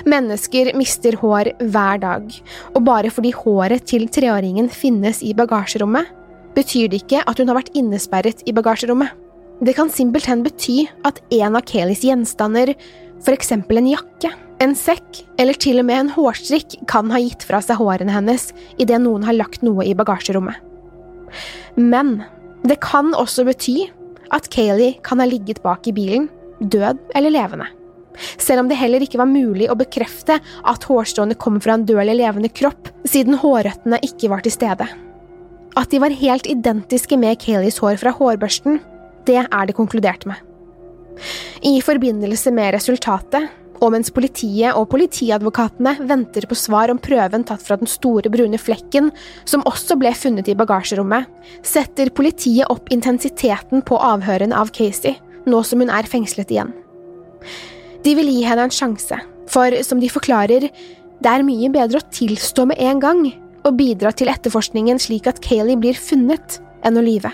Mennesker 0.09 0.71
mister 0.77 1.15
hår 1.21 1.51
hver 1.71 2.01
dag, 2.01 2.31
og 2.73 2.83
bare 2.87 3.11
fordi 3.13 3.31
håret 3.35 3.85
til 3.89 4.07
treåringen 4.11 4.69
finnes 4.73 5.21
i 5.23 5.35
bagasjerommet, 5.37 6.09
betyr 6.57 6.89
det 6.89 7.03
ikke 7.03 7.23
at 7.29 7.39
hun 7.39 7.51
har 7.51 7.59
vært 7.59 7.75
innesperret 7.77 8.41
i 8.49 8.55
bagasjerommet. 8.55 9.13
Det 9.59 9.75
kan 9.75 9.91
simpelthen 9.91 10.41
bety 10.45 10.85
at 11.07 11.19
en 11.35 11.57
av 11.59 11.65
Kayleys 11.67 12.03
gjenstander, 12.07 12.73
for 13.19 13.35
eksempel 13.35 13.81
en 13.81 13.91
jakke, 13.91 14.31
en 14.63 14.75
sekk 14.75 15.21
eller 15.39 15.55
til 15.59 15.81
og 15.81 15.87
med 15.87 16.03
en 16.03 16.11
hårstrikk, 16.15 16.79
kan 16.87 17.11
ha 17.13 17.19
gitt 17.21 17.45
fra 17.47 17.61
seg 17.63 17.79
hårene 17.79 18.13
hennes 18.15 18.49
idet 18.79 19.01
noen 19.03 19.27
har 19.27 19.37
lagt 19.37 19.63
noe 19.63 19.85
i 19.87 19.95
bagasjerommet. 19.95 20.55
Men 21.79 22.21
det 22.67 22.79
kan 22.83 23.13
også 23.15 23.45
bety 23.47 23.77
at 24.35 24.49
Kayleigh 24.53 24.99
kan 25.05 25.21
ha 25.21 25.27
ligget 25.27 25.61
bak 25.63 25.87
i 25.89 25.95
bilen, 25.95 26.29
død 26.59 26.99
eller 27.15 27.33
levende. 27.33 27.67
Selv 28.37 28.63
om 28.63 28.69
det 28.69 28.79
heller 28.79 29.03
ikke 29.03 29.19
var 29.21 29.29
mulig 29.29 29.69
å 29.71 29.77
bekrefte 29.79 30.39
at 30.39 30.87
hårstråene 30.89 31.37
kom 31.39 31.59
fra 31.63 31.77
en 31.77 31.85
død 31.87 32.01
eller 32.03 32.17
levende 32.19 32.51
kropp, 32.51 32.91
siden 33.07 33.39
hårrøttene 33.39 34.01
ikke 34.05 34.31
var 34.31 34.43
til 34.43 34.55
stede. 34.55 34.87
At 35.79 35.93
de 35.93 36.01
var 36.01 36.15
helt 36.21 36.49
identiske 36.49 37.17
med 37.19 37.39
Kayleighs 37.39 37.79
hår 37.79 37.99
fra 38.01 38.13
hårbørsten, 38.17 38.81
det 39.29 39.43
er 39.45 39.69
det 39.69 39.77
konkludert 39.77 40.25
med. 40.27 40.39
I 41.65 41.79
forbindelse 41.83 42.51
med 42.55 42.73
resultatet, 42.75 43.49
og 43.79 43.93
mens 43.93 44.11
politiet 44.13 44.75
og 44.75 44.89
politiadvokatene 44.91 45.95
venter 46.09 46.47
på 46.49 46.57
svar 46.57 46.91
om 46.91 46.99
prøven 47.01 47.45
tatt 47.47 47.63
fra 47.63 47.77
den 47.79 47.89
store 47.89 48.31
brune 48.31 48.59
flekken, 48.59 49.09
som 49.47 49.65
også 49.69 49.97
ble 49.99 50.11
funnet 50.17 50.51
i 50.51 50.57
bagasjerommet, 50.59 51.27
setter 51.65 52.11
politiet 52.15 52.69
opp 52.71 52.91
intensiteten 52.93 53.83
på 53.87 53.99
avhørene 54.03 54.55
av 54.55 54.73
Casey, 54.75 55.15
nå 55.47 55.63
som 55.63 55.83
hun 55.83 55.91
er 55.93 56.09
fengslet 56.09 56.51
igjen. 56.51 56.73
De 58.03 58.15
vil 58.15 58.31
gi 58.31 58.45
henne 58.47 58.67
en 58.67 58.73
sjanse, 58.73 59.17
for 59.49 59.75
som 59.83 59.99
de 59.99 60.11
forklarer, 60.11 60.69
det 61.19 61.29
er 61.29 61.43
mye 61.43 61.71
bedre 61.73 61.99
å 61.99 62.09
tilstå 62.15 62.69
med 62.69 62.79
en 62.79 63.03
gang 63.03 63.25
og 63.67 63.75
bidra 63.79 64.13
til 64.15 64.31
etterforskningen 64.31 65.01
slik 65.01 65.27
at 65.27 65.41
Kayleigh 65.43 65.79
blir 65.81 65.97
funnet, 65.99 66.61
enn 66.87 66.99
å 66.99 67.03
lyve. 67.03 67.31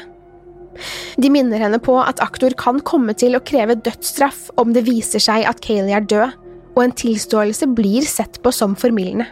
De 1.22 1.32
minner 1.32 1.62
henne 1.62 1.80
på 1.82 1.96
at 2.02 2.22
aktor 2.24 2.54
kan 2.60 2.82
komme 2.84 3.16
til 3.18 3.38
å 3.38 3.44
kreve 3.46 3.78
dødsstraff 3.86 4.50
om 4.62 4.74
det 4.76 4.86
viser 4.88 5.24
seg 5.24 5.48
at 5.48 5.62
Kayleigh 5.64 5.98
er 6.00 6.08
død, 6.10 6.36
og 6.76 6.82
en 6.84 6.96
tilståelse 6.96 7.70
blir 7.76 8.08
sett 8.08 8.42
på 8.44 8.52
som 8.52 8.76
formildende. 8.76 9.30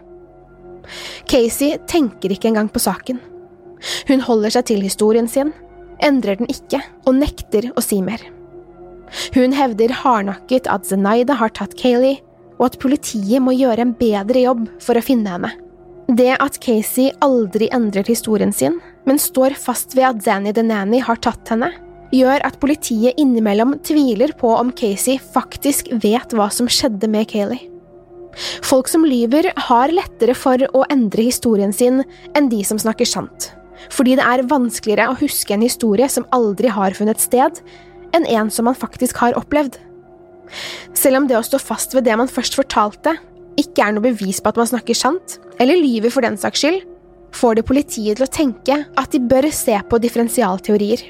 Casey 1.30 1.78
tenker 1.88 2.32
ikke 2.34 2.50
engang 2.52 2.70
på 2.72 2.82
saken. 2.84 3.20
Hun 4.08 4.24
holder 4.24 4.56
seg 4.56 4.70
til 4.72 4.84
historien 4.84 5.28
sin, 5.28 5.52
endrer 6.04 6.40
den 6.40 6.52
ikke 6.52 6.82
og 7.08 7.18
nekter 7.20 7.70
å 7.76 7.84
si 7.84 8.00
mer. 8.04 8.22
Hun 9.36 9.54
hevder 9.56 9.94
hardnakket 9.94 10.70
at 10.72 10.88
Zenaida 10.88 11.36
har 11.40 11.52
tatt 11.56 11.76
Kayleigh, 11.80 12.24
og 12.60 12.70
at 12.70 12.80
politiet 12.80 13.42
må 13.44 13.54
gjøre 13.56 13.84
en 13.84 13.94
bedre 13.98 14.46
jobb 14.46 14.66
for 14.84 14.98
å 14.98 15.04
finne 15.04 15.36
henne. 15.36 15.52
Det 16.08 16.34
at 16.36 16.60
Casey 16.64 17.12
aldri 17.24 17.70
endret 17.74 18.10
historien 18.12 18.54
sin, 18.56 18.80
men 19.08 19.20
står 19.20 19.58
fast 19.60 19.96
ved 19.98 20.08
at 20.08 20.22
Danny 20.26 20.54
Denani 20.56 21.02
har 21.04 21.20
tatt 21.24 21.52
henne, 21.52 21.72
gjør 22.14 22.44
at 22.46 22.60
politiet 22.62 23.18
innimellom 23.20 23.78
tviler 23.86 24.36
på 24.38 24.52
om 24.56 24.72
Casey 24.78 25.18
faktisk 25.18 25.90
vet 26.04 26.36
hva 26.38 26.50
som 26.54 26.70
skjedde 26.70 27.10
med 27.10 27.28
Kayleigh. 27.32 27.70
Folk 28.66 28.90
som 28.90 29.06
lyver, 29.06 29.52
har 29.68 29.94
lettere 29.94 30.34
for 30.38 30.62
å 30.74 30.86
endre 30.94 31.28
historien 31.28 31.74
sin 31.74 32.02
enn 32.34 32.50
de 32.50 32.64
som 32.66 32.80
snakker 32.82 33.06
sant, 33.10 33.52
fordi 33.94 34.16
det 34.18 34.26
er 34.26 34.46
vanskeligere 34.50 35.12
å 35.12 35.18
huske 35.20 35.54
en 35.54 35.66
historie 35.66 36.08
som 36.10 36.26
aldri 36.34 36.72
har 36.74 36.96
funnet 36.98 37.22
sted, 37.22 37.60
enn 38.14 38.26
en 38.30 38.50
som 38.54 38.66
man 38.70 38.78
faktisk 38.78 39.20
har 39.22 39.38
opplevd. 39.38 39.78
Selv 40.98 41.22
om 41.22 41.30
det 41.30 41.38
å 41.38 41.46
stå 41.46 41.60
fast 41.62 41.94
ved 41.96 42.06
det 42.08 42.18
man 42.18 42.30
først 42.30 42.58
fortalte, 42.58 43.16
ikke 43.60 43.86
er 43.86 43.94
noe 43.94 44.06
bevis 44.08 44.42
på 44.42 44.50
at 44.50 44.58
man 44.58 44.70
snakker 44.70 44.98
sant, 44.98 45.38
eller 45.62 45.78
lyver 45.78 46.14
for 46.14 46.26
den 46.26 46.40
saks 46.42 46.64
skyld, 46.64 46.82
får 47.36 47.60
det 47.60 47.66
politiet 47.68 48.20
til 48.20 48.26
å 48.26 48.32
tenke 48.32 48.80
at 49.00 49.12
de 49.14 49.22
bør 49.22 49.50
se 49.54 49.76
på 49.90 50.00
differensialteorier. 50.04 51.04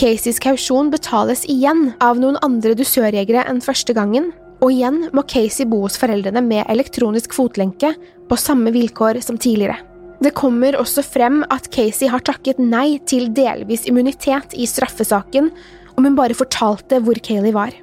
Caseys 0.00 0.40
kausjon 0.42 0.90
betales 0.90 1.44
igjen 1.50 1.92
av 2.02 2.18
noen 2.18 2.38
andre 2.42 2.74
dusørjegere 2.78 3.44
enn 3.50 3.62
første 3.62 3.94
gangen, 3.94 4.32
og 4.62 4.72
igjen 4.72 5.08
må 5.14 5.22
Casey 5.28 5.68
bo 5.68 5.82
hos 5.84 5.98
foreldrene 6.00 6.42
med 6.42 6.66
elektronisk 6.72 7.34
fotlenke 7.36 7.92
på 8.28 8.38
samme 8.40 8.72
vilkår 8.74 9.20
som 9.22 9.38
tidligere. 9.38 9.76
Det 10.24 10.32
kommer 10.34 10.78
også 10.78 11.02
frem 11.04 11.42
at 11.52 11.68
Casey 11.74 12.08
har 12.08 12.22
takket 12.24 12.60
nei 12.62 12.96
til 13.06 13.28
delvis 13.34 13.84
immunitet 13.90 14.54
i 14.56 14.66
straffesaken 14.70 15.50
om 15.98 16.06
hun 16.06 16.16
bare 16.18 16.36
fortalte 16.38 17.00
hvor 17.04 17.18
Kayleigh 17.22 17.54
var. 17.54 17.74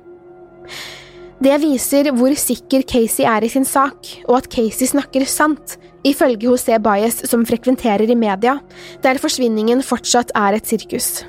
Det 1.41 1.57
viser 1.63 2.11
hvor 2.15 2.33
sikker 2.37 2.83
Casey 2.87 3.25
er 3.25 3.45
i 3.45 3.49
sin 3.51 3.65
sak, 3.65 3.97
og 4.27 4.41
at 4.41 4.49
Casey 4.53 4.89
snakker 4.89 5.25
sant, 5.29 5.77
ifølge 6.07 6.49
José 6.49 6.77
Baez 6.81 7.21
som 7.29 7.45
frekventerer 7.47 8.09
i 8.09 8.17
media, 8.17 8.57
der 9.03 9.21
forsvinningen 9.21 9.83
fortsatt 9.85 10.33
er 10.37 10.57
et 10.57 10.69
sirkus. 10.69 11.21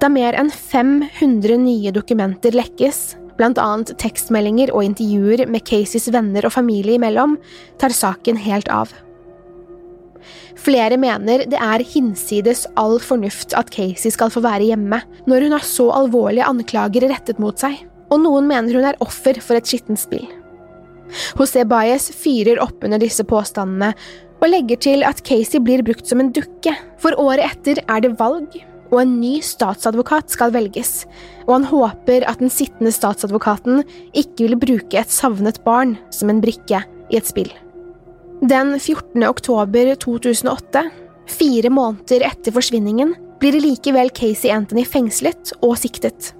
Da 0.00 0.08
mer 0.10 0.36
enn 0.38 0.50
500 0.50 1.58
nye 1.62 1.92
dokumenter 1.94 2.56
lekkes, 2.56 3.14
blant 3.38 3.60
annet 3.60 3.94
tekstmeldinger 4.00 4.72
og 4.74 4.84
intervjuer 4.86 5.46
med 5.50 5.64
Caseys 5.68 6.08
venner 6.12 6.46
og 6.48 6.54
familie 6.56 6.98
imellom, 6.98 7.38
tar 7.80 7.94
saken 7.94 8.40
helt 8.44 8.70
av. 8.72 8.92
Flere 10.62 10.98
mener 11.00 11.46
det 11.50 11.58
er 11.58 11.82
hinsides 11.94 12.66
all 12.78 12.98
fornuft 13.02 13.56
at 13.58 13.72
Casey 13.74 14.12
skal 14.14 14.30
få 14.30 14.44
være 14.44 14.68
hjemme 14.68 15.00
når 15.26 15.48
hun 15.48 15.56
har 15.56 15.66
så 15.66 15.88
alvorlige 15.96 16.46
anklager 16.46 17.08
rettet 17.10 17.40
mot 17.42 17.58
seg, 17.58 17.80
og 18.12 18.22
noen 18.22 18.46
mener 18.50 18.78
hun 18.78 18.86
er 18.92 19.00
offer 19.02 19.40
for 19.42 19.58
et 19.58 19.66
skittent 19.66 20.02
spill. 20.02 20.28
José 21.38 21.64
Baez 21.68 22.10
fyrer 22.14 22.60
opp 22.62 22.84
under 22.84 23.00
disse 23.02 23.24
påstandene 23.28 23.92
og 24.42 24.50
legger 24.50 24.80
til 24.82 25.04
at 25.06 25.22
Casey 25.26 25.62
blir 25.62 25.84
brukt 25.86 26.08
som 26.08 26.20
en 26.22 26.32
dukke, 26.34 26.74
for 26.98 27.14
året 27.20 27.46
etter 27.46 27.82
er 27.86 28.02
det 28.02 28.16
valg, 28.18 28.56
og 28.92 28.98
en 29.00 29.14
ny 29.20 29.36
statsadvokat 29.44 30.34
skal 30.34 30.52
velges, 30.54 31.04
og 31.46 31.54
han 31.56 31.68
håper 31.70 32.26
at 32.28 32.42
den 32.42 32.52
sittende 32.52 32.92
statsadvokaten 32.92 33.84
ikke 34.12 34.48
vil 34.48 34.58
bruke 34.60 35.00
et 35.00 35.14
savnet 35.14 35.62
barn 35.64 35.96
som 36.12 36.32
en 36.32 36.42
brikke 36.42 36.82
i 36.82 37.20
et 37.20 37.28
spill. 37.28 37.50
Den 38.42 38.74
14. 38.74 39.22
oktober 39.28 39.94
2008, 40.02 40.88
fire 41.30 41.70
måneder 41.70 42.26
etter 42.26 42.54
forsvinningen, 42.54 43.14
blir 43.38 43.58
likevel 43.62 44.10
Casey 44.14 44.50
Anthony 44.54 44.84
fengslet 44.86 45.54
og 45.62 45.76
siktet. 45.78 46.32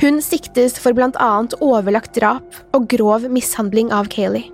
Hun 0.00 0.22
siktes 0.24 0.78
for 0.80 0.96
blant 0.96 1.18
annet 1.22 1.56
overlagt 1.64 2.14
drap 2.18 2.62
og 2.76 2.88
grov 2.90 3.26
mishandling 3.32 3.92
av 3.94 4.10
Kayleigh. 4.12 4.52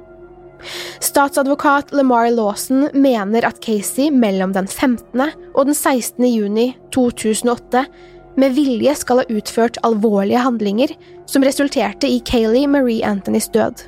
Statsadvokat 1.04 1.92
Lamar 1.92 2.30
Lawson 2.32 2.88
mener 2.94 3.44
at 3.44 3.60
Casey 3.64 4.08
mellom 4.10 4.54
den 4.54 4.66
15. 4.66 5.20
og 5.54 5.66
den 5.68 5.76
16. 5.76 6.24
juni 6.24 6.70
2008 6.94 7.84
med 8.40 8.54
vilje 8.56 8.94
skal 8.98 9.20
ha 9.20 9.26
utført 9.30 9.78
alvorlige 9.86 10.42
handlinger 10.42 10.94
som 11.30 11.44
resulterte 11.46 12.08
i 12.10 12.22
Kayleigh 12.24 12.70
Marie 12.70 13.04
Anthonys 13.06 13.50
død. 13.54 13.84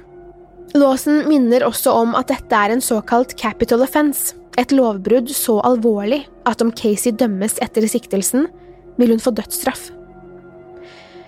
Lawson 0.76 1.24
minner 1.30 1.64
også 1.64 1.94
om 2.02 2.14
at 2.18 2.28
dette 2.30 2.58
er 2.58 2.74
en 2.74 2.84
såkalt 2.84 3.36
capital 3.40 3.82
offense, 3.86 4.34
et 4.60 4.72
lovbrudd 4.72 5.30
så 5.32 5.58
alvorlig 5.68 6.24
at 6.48 6.62
om 6.64 6.72
Casey 6.72 7.12
dømmes 7.12 7.58
etter 7.64 7.84
siktelsen, 7.88 8.48
vil 8.96 9.12
hun 9.12 9.22
få 9.22 9.32
dødsstraff. 9.36 9.90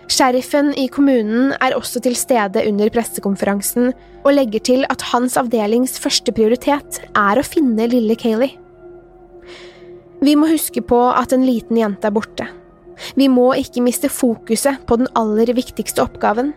Sheriffen 0.09 0.71
i 0.81 0.87
kommunen 0.89 1.51
er 1.61 1.75
også 1.77 2.01
til 2.01 2.15
stede 2.17 2.63
under 2.71 2.89
pressekonferansen 2.93 3.91
og 4.23 4.31
legger 4.33 4.63
til 4.65 4.87
at 4.89 5.05
hans 5.11 5.37
avdelings 5.37 5.99
første 6.01 6.33
prioritet 6.33 7.01
er 7.13 7.37
å 7.37 7.45
finne 7.45 7.91
lille 7.93 8.17
Kayleigh. 8.17 8.57
Vi 10.25 10.33
må 10.35 10.49
huske 10.51 10.81
på 10.83 10.99
at 11.13 11.35
en 11.37 11.45
liten 11.47 11.77
jente 11.79 12.09
er 12.09 12.15
borte. 12.17 12.49
Vi 13.21 13.29
må 13.31 13.51
ikke 13.61 13.85
miste 13.85 14.09
fokuset 14.11 14.81
på 14.89 14.97
den 14.99 15.11
aller 15.19 15.53
viktigste 15.55 16.03
oppgaven, 16.03 16.55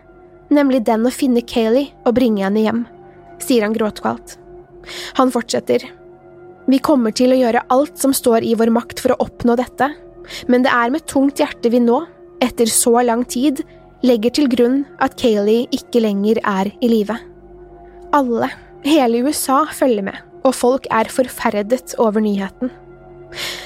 nemlig 0.50 0.82
den 0.88 1.04
å 1.06 1.12
finne 1.12 1.44
Kayleigh 1.44 1.92
og 2.08 2.16
bringe 2.16 2.46
henne 2.46 2.64
hjem, 2.64 2.80
sier 3.36 3.68
han 3.68 3.76
gråtkvalt. 3.76 4.38
Han 5.20 5.30
fortsetter. 5.30 5.84
Vi 6.72 6.80
kommer 6.80 7.12
til 7.14 7.36
å 7.36 7.38
gjøre 7.38 7.66
alt 7.74 8.00
som 8.00 8.16
står 8.16 8.48
i 8.48 8.56
vår 8.56 8.72
makt 8.72 9.04
for 9.04 9.12
å 9.12 9.20
oppnå 9.28 9.60
dette, 9.60 9.92
men 10.48 10.64
det 10.64 10.72
er 10.72 10.90
med 10.94 11.04
tungt 11.10 11.42
hjerte 11.42 11.70
vi 11.70 11.84
nå 11.84 12.00
etter 12.42 12.70
så 12.70 12.98
lang 13.06 13.24
tid, 13.28 13.62
legger 14.02 14.34
til 14.34 14.50
grunn 14.50 14.82
at 15.02 15.14
Kayleigh 15.20 15.70
ikke 15.74 16.02
lenger 16.02 16.40
er 16.42 16.72
i 16.82 16.90
live. 16.90 17.16
Alle, 18.12 18.50
hele 18.84 19.22
USA, 19.26 19.62
følger 19.72 20.04
med, 20.10 20.18
og 20.42 20.56
folk 20.58 20.88
er 20.90 21.10
forferdet 21.12 21.94
over 22.02 22.20
nyheten. 22.24 22.72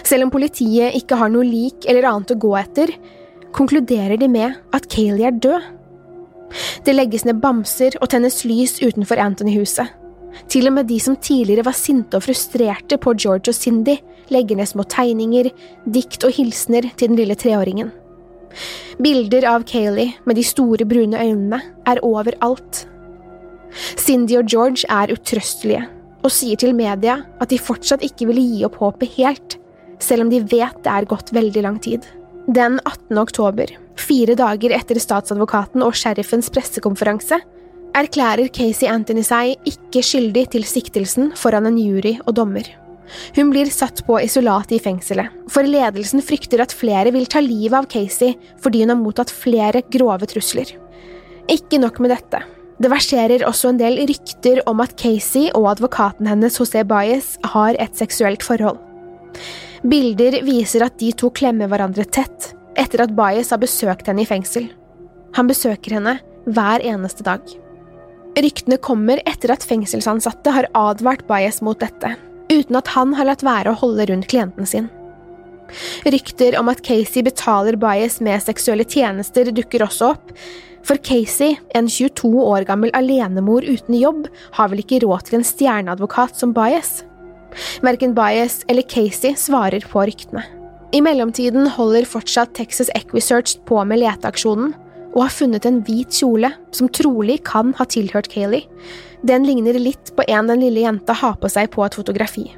Selv 0.06 0.26
om 0.26 0.30
politiet 0.30 0.94
ikke 0.94 1.18
har 1.18 1.32
noe 1.32 1.46
lik 1.46 1.88
eller 1.88 2.06
annet 2.06 2.34
å 2.36 2.38
gå 2.38 2.52
etter, 2.60 2.92
konkluderer 3.56 4.20
de 4.20 4.28
med 4.30 4.54
at 4.76 4.86
Kayleigh 4.92 5.32
er 5.32 5.40
død. 5.40 5.72
Det 6.86 6.94
legges 6.94 7.24
ned 7.26 7.40
bamser 7.42 7.96
og 8.00 8.10
tennes 8.12 8.44
lys 8.46 8.76
utenfor 8.84 9.18
Anthony-huset. 9.18 9.88
Til 10.52 10.68
og 10.68 10.76
med 10.76 10.90
de 10.90 10.98
som 11.00 11.16
tidligere 11.16 11.64
var 11.66 11.74
sinte 11.74 12.18
og 12.18 12.26
frustrerte 12.26 13.00
på 13.00 13.14
George 13.16 13.50
og 13.50 13.56
Cindy, 13.56 13.96
legger 14.30 14.58
ned 14.58 14.68
små 14.68 14.84
tegninger, 14.84 15.48
dikt 15.88 16.26
og 16.28 16.34
hilsener 16.36 16.90
til 16.92 17.10
den 17.10 17.18
lille 17.18 17.34
treåringen. 17.38 17.90
Bilder 19.02 19.46
av 19.50 19.66
Kayleigh 19.68 20.20
med 20.24 20.38
de 20.38 20.44
store, 20.46 20.86
brune 20.88 21.18
øynene 21.20 21.60
er 21.88 22.00
overalt. 22.06 22.84
Cindy 23.98 24.38
og 24.40 24.48
George 24.48 24.86
er 24.88 25.12
utrøstelige 25.12 25.84
og 26.24 26.32
sier 26.32 26.58
til 26.58 26.74
media 26.74 27.20
at 27.42 27.52
de 27.52 27.58
fortsatt 27.60 28.02
ikke 28.02 28.28
vil 28.30 28.40
gi 28.40 28.62
opp 28.66 28.78
håpet 28.82 29.18
helt, 29.18 29.58
selv 30.02 30.26
om 30.26 30.30
de 30.32 30.40
vet 30.42 30.78
det 30.84 30.92
er 30.92 31.08
gått 31.08 31.32
veldig 31.36 31.62
lang 31.66 31.76
tid. 31.82 32.06
Den 32.46 32.80
18. 32.84 33.18
oktober, 33.18 33.70
fire 33.98 34.36
dager 34.38 34.74
etter 34.76 34.98
statsadvokaten 35.02 35.84
og 35.86 35.96
sheriffens 35.98 36.50
pressekonferanse, 36.54 37.40
erklærer 37.96 38.50
Casey 38.52 38.90
Anthony 38.90 39.24
seg 39.26 39.56
ikke 39.68 40.02
skyldig 40.04 40.48
til 40.54 40.66
siktelsen 40.68 41.32
foran 41.38 41.68
en 41.70 41.78
jury 41.80 42.16
og 42.26 42.36
dommer. 42.38 42.68
Hun 43.36 43.52
blir 43.52 43.70
satt 43.72 44.02
på 44.06 44.18
isolat 44.22 44.72
i 44.74 44.80
fengselet, 44.82 45.32
for 45.52 45.66
ledelsen 45.66 46.24
frykter 46.24 46.62
at 46.64 46.74
flere 46.74 47.12
vil 47.14 47.28
ta 47.30 47.42
livet 47.44 47.78
av 47.78 47.88
Casey 47.90 48.34
fordi 48.62 48.84
hun 48.84 48.94
har 48.94 49.00
mottatt 49.00 49.32
flere 49.32 49.84
grove 49.92 50.28
trusler. 50.30 50.74
Ikke 51.52 51.80
nok 51.82 52.00
med 52.02 52.14
dette. 52.14 52.42
Det 52.76 52.90
verserer 52.92 53.46
også 53.48 53.70
en 53.70 53.78
del 53.80 54.02
rykter 54.08 54.60
om 54.68 54.82
at 54.84 54.96
Casey 55.00 55.48
og 55.56 55.70
advokaten 55.76 56.28
hennes 56.28 56.58
José 56.60 56.82
Baez 56.84 57.36
har 57.54 57.78
et 57.80 57.96
seksuelt 57.96 58.44
forhold. 58.44 58.82
Bilder 59.86 60.40
viser 60.44 60.84
at 60.86 60.98
de 61.00 61.12
to 61.16 61.30
klemmer 61.32 61.70
hverandre 61.70 62.04
tett 62.04 62.50
etter 62.76 63.04
at 63.06 63.14
Baez 63.16 63.52
har 63.54 63.62
besøkt 63.62 64.10
henne 64.10 64.24
i 64.24 64.28
fengsel. 64.28 64.68
Han 65.36 65.48
besøker 65.48 65.96
henne 65.96 66.18
hver 66.46 66.84
eneste 66.84 67.24
dag. 67.26 67.40
Ryktene 68.36 68.76
kommer 68.82 69.22
etter 69.24 69.54
at 69.54 69.64
fengselsansatte 69.64 70.52
har 70.52 70.68
advart 70.76 71.24
Baez 71.28 71.62
mot 71.64 71.78
dette, 71.80 72.12
uten 72.52 72.78
at 72.78 72.92
han 72.94 73.14
har 73.18 73.28
latt 73.28 73.44
være 73.46 73.72
å 73.72 73.80
holde 73.80 74.06
rundt 74.10 74.28
klienten 74.30 74.68
sin. 74.68 74.88
Rykter 76.06 76.54
om 76.60 76.70
at 76.70 76.84
Casey 76.86 77.24
betaler 77.26 77.78
Bias 77.80 78.20
med 78.22 78.44
seksuelle 78.44 78.86
tjenester 78.86 79.50
dukker 79.54 79.82
også 79.86 80.12
opp, 80.14 80.30
for 80.86 81.00
Casey, 81.02 81.56
en 81.74 81.88
22 81.90 82.28
år 82.46 82.62
gammel 82.68 82.92
alenemor 82.94 83.64
uten 83.66 83.96
jobb, 83.98 84.28
har 84.54 84.70
vel 84.70 84.84
ikke 84.84 85.00
råd 85.02 85.26
til 85.26 85.40
en 85.40 85.46
stjerneadvokat 85.46 86.38
som 86.38 86.52
Bias? 86.54 87.00
Verken 87.82 88.14
Bias 88.14 88.60
eller 88.70 88.86
Casey 88.86 89.34
svarer 89.34 89.82
på 89.90 90.04
ryktene. 90.06 90.44
I 90.94 91.02
mellomtiden 91.02 91.66
holder 91.74 92.06
fortsatt 92.06 92.54
Texas 92.54 92.92
Equisearch 92.94 93.56
på 93.66 93.80
med 93.82 94.04
leteaksjonen, 94.04 94.76
og 95.16 95.24
har 95.24 95.32
funnet 95.32 95.66
en 95.66 95.80
hvit 95.86 96.12
kjole 96.12 96.52
som 96.76 96.92
trolig 96.92 97.40
kan 97.48 97.72
ha 97.78 97.88
tilhørt 97.88 98.28
Kayleigh. 98.32 98.68
Den 99.26 99.48
ligner 99.48 99.78
litt 99.80 100.12
på 100.14 100.24
en 100.28 100.52
den 100.52 100.60
lille 100.60 100.84
jenta 100.84 101.16
har 101.16 101.38
på 101.40 101.48
seg 101.50 101.70
på 101.72 101.82
et 101.86 101.96
fotografi. 101.96 102.50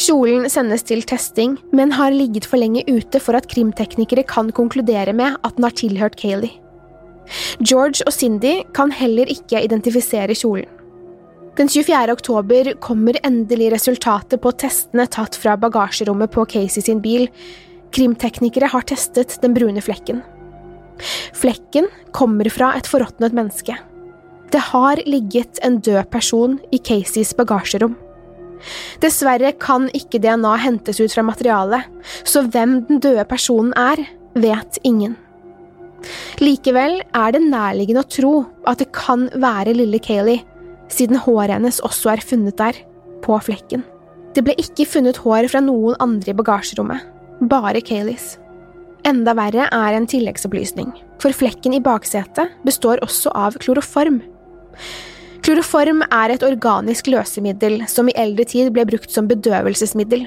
Kjolen 0.00 0.46
sendes 0.52 0.84
til 0.86 1.02
testing, 1.08 1.56
men 1.76 1.92
har 1.96 2.12
ligget 2.14 2.46
for 2.48 2.60
lenge 2.60 2.84
ute 2.88 3.20
for 3.20 3.36
at 3.36 3.48
krimteknikere 3.50 4.24
kan 4.28 4.52
konkludere 4.56 5.12
med 5.16 5.40
at 5.40 5.56
den 5.56 5.66
har 5.66 5.76
tilhørt 5.76 6.20
Kayleigh. 6.20 6.60
George 7.60 8.04
og 8.06 8.12
Cindy 8.12 8.60
kan 8.76 8.92
heller 8.92 9.28
ikke 9.30 9.62
identifisere 9.64 10.36
kjolen. 10.36 10.68
Den 11.58 11.68
24. 11.68 12.12
oktober 12.12 12.70
kommer 12.80 13.18
endelig 13.26 13.72
resultatet 13.74 14.40
på 14.40 14.52
testene 14.56 15.04
tatt 15.10 15.36
fra 15.36 15.56
bagasjerommet 15.60 16.30
på 16.32 16.46
Casey 16.48 16.84
sin 16.84 17.02
bil. 17.04 17.26
Krimteknikere 17.92 18.70
har 18.70 18.86
testet 18.88 19.34
den 19.42 19.56
brune 19.56 19.82
flekken. 19.84 20.22
Flekken 21.36 21.88
kommer 22.16 22.50
fra 22.52 22.74
et 22.78 22.88
forråtnet 22.90 23.36
menneske. 23.36 23.76
Det 24.50 24.62
har 24.72 25.00
ligget 25.06 25.60
en 25.62 25.78
død 25.78 26.10
person 26.10 26.58
i 26.74 26.80
Caseys 26.82 27.32
bagasjerom. 27.38 27.94
Dessverre 29.00 29.52
kan 29.56 29.88
ikke 29.96 30.20
DNA 30.20 30.56
hentes 30.60 31.00
ut 31.00 31.14
fra 31.14 31.24
materialet, 31.24 31.86
så 32.26 32.42
hvem 32.44 32.80
den 32.88 33.00
døde 33.00 33.24
personen 33.30 33.72
er, 33.78 34.02
vet 34.34 34.80
ingen. 34.84 35.16
Likevel 36.40 37.00
er 37.14 37.36
det 37.36 37.42
nærliggende 37.44 38.04
å 38.04 38.10
tro 38.10 38.34
at 38.68 38.80
det 38.82 38.90
kan 38.96 39.28
være 39.40 39.76
lille 39.76 40.00
Kayleigh, 40.02 40.44
siden 40.90 41.20
håret 41.22 41.54
hennes 41.54 41.80
også 41.86 42.14
er 42.14 42.24
funnet 42.24 42.58
der, 42.58 42.76
på 43.20 43.36
flekken. 43.44 43.84
Det 44.34 44.42
ble 44.46 44.54
ikke 44.58 44.88
funnet 44.88 45.20
hår 45.20 45.50
fra 45.52 45.60
noen 45.62 45.98
andre 46.00 46.32
i 46.32 46.38
bagasjerommet, 46.38 47.04
bare 47.50 47.82
Kayleighs. 47.84 48.39
Enda 49.08 49.32
verre 49.36 49.68
er 49.72 49.96
en 49.96 50.08
tilleggsopplysning, 50.08 50.90
for 51.22 51.32
flekken 51.36 51.76
i 51.76 51.80
baksetet 51.84 52.52
består 52.66 53.00
også 53.04 53.32
av 53.36 53.56
kloroform. 53.62 54.20
Kloroform 55.40 56.02
er 56.12 56.34
et 56.34 56.44
organisk 56.44 57.08
løsemiddel 57.08 57.80
som 57.88 58.10
i 58.10 58.16
eldre 58.20 58.44
tid 58.48 58.68
ble 58.74 58.84
brukt 58.88 59.12
som 59.12 59.28
bedøvelsesmiddel. 59.30 60.26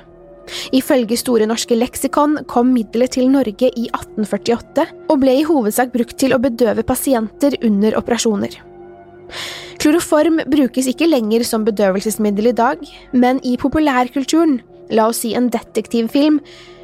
Ifølge 0.75 1.15
Store 1.19 1.45
norske 1.47 1.77
leksikon 1.77 2.41
kom 2.51 2.73
middelet 2.73 3.13
til 3.15 3.29
Norge 3.31 3.69
i 3.69 3.85
1848 3.93 4.87
og 5.07 5.21
ble 5.21 5.37
i 5.39 5.45
hovedsak 5.47 5.93
brukt 5.93 6.17
til 6.19 6.35
å 6.35 6.41
bedøve 6.43 6.83
pasienter 6.83 7.55
under 7.63 7.95
operasjoner. 7.99 8.57
Kloroform 9.83 10.41
brukes 10.51 10.89
ikke 10.89 11.07
lenger 11.09 11.45
som 11.47 11.63
bedøvelsesmiddel 11.67 12.51
i 12.51 12.57
dag, 12.57 12.83
men 13.13 13.39
i 13.45 13.55
populærkulturen, 13.59 14.59
la 14.93 15.09
oss 15.11 15.23
si 15.23 15.33
en 15.37 15.49
detektivfilm, 15.51 16.41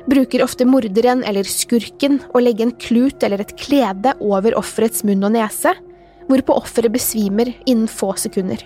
bruker 0.09 0.43
ofte 0.43 0.65
morderen 0.67 1.21
eller 1.27 1.47
skurken 1.47 2.19
å 2.33 2.41
legge 2.41 2.65
en 2.65 2.75
klut 2.81 3.23
eller 3.25 3.43
et 3.43 3.55
klede 3.59 4.15
over 4.23 4.57
offerets 4.59 5.05
munn 5.07 5.23
og 5.27 5.35
nese, 5.35 5.75
hvorpå 6.29 6.57
offeret 6.59 6.93
besvimer 6.93 7.51
innen 7.65 7.89
få 7.89 8.11
sekunder. 8.19 8.61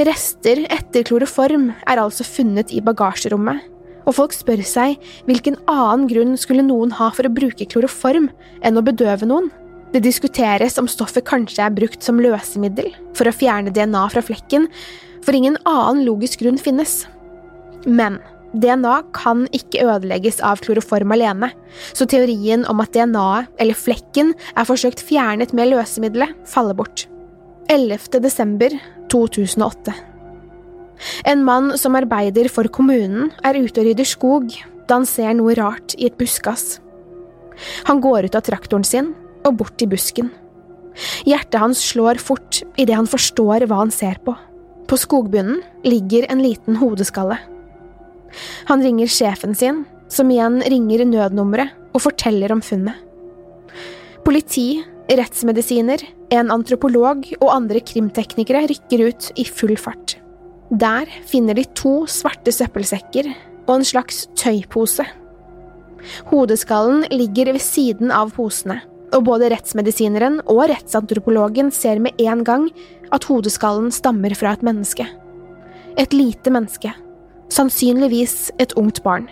Rester 0.00 0.62
etter 0.72 1.04
kloroform 1.04 1.70
er 1.84 2.00
altså 2.00 2.24
funnet 2.24 2.72
i 2.72 2.80
bagasjerommet, 2.84 3.66
og 4.08 4.16
folk 4.16 4.32
spør 4.32 4.62
seg 4.64 4.96
hvilken 5.28 5.58
annen 5.68 6.06
grunn 6.10 6.38
skulle 6.40 6.64
noen 6.64 6.94
ha 6.96 7.10
for 7.14 7.28
å 7.28 7.34
bruke 7.34 7.68
kloroform 7.68 8.30
enn 8.64 8.80
å 8.80 8.84
bedøve 8.86 9.28
noen? 9.28 9.50
Det 9.90 10.02
diskuteres 10.04 10.78
om 10.80 10.88
stoffet 10.88 11.26
kanskje 11.26 11.66
er 11.66 11.74
brukt 11.74 12.02
som 12.06 12.20
løsemiddel 12.22 12.92
for 13.18 13.28
å 13.28 13.34
fjerne 13.34 13.74
DNA 13.74 14.06
fra 14.14 14.22
flekken, 14.24 14.68
for 15.20 15.36
ingen 15.36 15.58
annen 15.68 16.04
logisk 16.06 16.40
grunn 16.40 16.58
finnes. 16.62 17.02
Men 17.84 18.20
DNA 18.52 18.96
kan 19.14 19.44
ikke 19.54 19.84
ødelegges 19.86 20.40
av 20.42 20.58
kloroform 20.64 21.14
alene, 21.14 21.52
så 21.94 22.06
teorien 22.10 22.64
om 22.70 22.82
at 22.82 22.92
DNA-et, 22.96 23.50
eller 23.62 23.78
flekken, 23.78 24.32
er 24.58 24.66
forsøkt 24.66 25.02
fjernet 25.06 25.54
med 25.54 25.70
løsemiddelet, 25.70 26.34
faller 26.50 26.74
bort. 26.74 27.06
11. 27.70 28.18
desember 28.18 28.74
2008 29.12 29.94
En 31.30 31.44
mann 31.46 31.76
som 31.78 31.94
arbeider 31.94 32.50
for 32.50 32.66
kommunen, 32.66 33.30
er 33.46 33.60
ute 33.60 33.78
og 33.78 33.86
rydder 33.86 34.08
skog 34.08 34.50
da 34.88 34.98
han 34.98 35.06
ser 35.06 35.36
noe 35.38 35.54
rart 35.54 35.94
i 35.94 36.08
et 36.08 36.18
buskas. 36.18 36.80
Han 37.86 38.00
går 38.02 38.26
ut 38.26 38.34
av 38.34 38.42
traktoren 38.48 38.86
sin 38.86 39.12
og 39.46 39.60
bort 39.60 39.82
i 39.84 39.88
busken. 39.88 40.32
Hjertet 41.28 41.60
hans 41.62 41.80
slår 41.92 42.18
fort 42.18 42.64
idet 42.74 42.98
han 42.98 43.08
forstår 43.08 43.68
hva 43.70 43.84
han 43.84 43.94
ser 43.94 44.18
på. 44.24 44.34
På 44.90 44.98
skogbunnen 44.98 45.62
ligger 45.86 46.26
en 46.26 46.42
liten 46.42 46.80
hodeskalle. 46.80 47.38
Han 48.70 48.82
ringer 48.84 49.10
sjefen 49.10 49.54
sin, 49.54 49.84
som 50.10 50.30
igjen 50.30 50.60
ringer 50.62 51.04
nødnummeret 51.06 51.94
og 51.94 52.04
forteller 52.04 52.52
om 52.54 52.62
funnet. 52.64 52.96
Politi, 54.24 54.82
rettsmedisiner, 55.10 56.02
en 56.30 56.52
antropolog 56.54 57.24
og 57.40 57.48
andre 57.50 57.82
krimteknikere 57.82 58.66
rykker 58.70 59.06
ut 59.08 59.30
i 59.40 59.46
full 59.48 59.74
fart. 59.80 60.18
Der 60.70 61.10
finner 61.26 61.58
de 61.58 61.64
to 61.74 62.04
svarte 62.06 62.52
søppelsekker 62.54 63.32
og 63.66 63.72
en 63.78 63.86
slags 63.86 64.28
tøypose. 64.38 65.06
Hodeskallen 66.30 67.04
ligger 67.10 67.50
ved 67.52 67.62
siden 67.64 68.12
av 68.14 68.30
posene, 68.36 68.78
og 69.10 69.26
både 69.26 69.50
rettsmedisineren 69.50 70.38
og 70.46 70.68
rettsantropologen 70.70 71.72
ser 71.74 71.98
med 72.02 72.18
en 72.22 72.44
gang 72.46 72.68
at 73.10 73.26
hodeskallen 73.26 73.90
stammer 73.92 74.36
fra 74.38 74.54
et 74.54 74.62
menneske. 74.66 75.08
Et 75.98 76.14
lite 76.14 76.52
menneske 76.54 76.94
sannsynligvis 77.52 78.50
et 78.62 78.74
ungt 78.78 79.02
barn. 79.04 79.28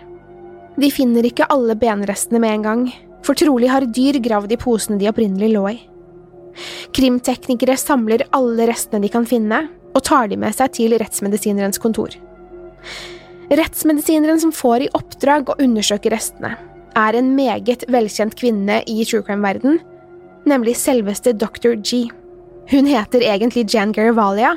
De 0.79 0.91
finner 0.95 1.27
ikke 1.27 1.49
alle 1.51 1.75
benrestene 1.79 2.41
med 2.43 2.59
en 2.59 2.67
gang, 2.67 2.83
for 3.27 3.39
trolig 3.39 3.71
har 3.71 3.87
dyr 3.87 4.21
gravd 4.23 4.55
i 4.55 4.61
posene 4.61 4.99
de 5.01 5.09
opprinnelig 5.11 5.51
lå 5.55 5.65
i. 5.73 5.79
Krimteknikere 6.95 7.77
samler 7.79 8.27
alle 8.35 8.69
restene 8.71 9.05
de 9.05 9.13
kan 9.13 9.27
finne, 9.29 9.67
og 9.95 10.05
tar 10.07 10.29
de 10.31 10.39
med 10.39 10.55
seg 10.55 10.75
til 10.77 10.95
rettsmedisinerens 11.01 11.81
kontor. 11.83 12.15
Rettsmedisineren 13.49 14.41
som 14.43 14.53
får 14.53 14.85
i 14.85 14.91
oppdrag 14.97 15.51
å 15.51 15.59
undersøke 15.63 16.13
restene, 16.13 16.55
er 16.99 17.17
en 17.17 17.31
meget 17.37 17.85
velkjent 17.91 18.35
kvinne 18.39 18.81
i 18.91 19.05
true 19.07 19.25
crime-verden, 19.25 19.79
nemlig 20.49 20.77
selveste 20.81 21.35
Dr. 21.37 21.77
G. 21.81 22.09
Hun 22.69 22.85
heter 22.85 23.23
egentlig 23.25 23.63
Jan 23.73 23.95
Garivalia 23.97 24.51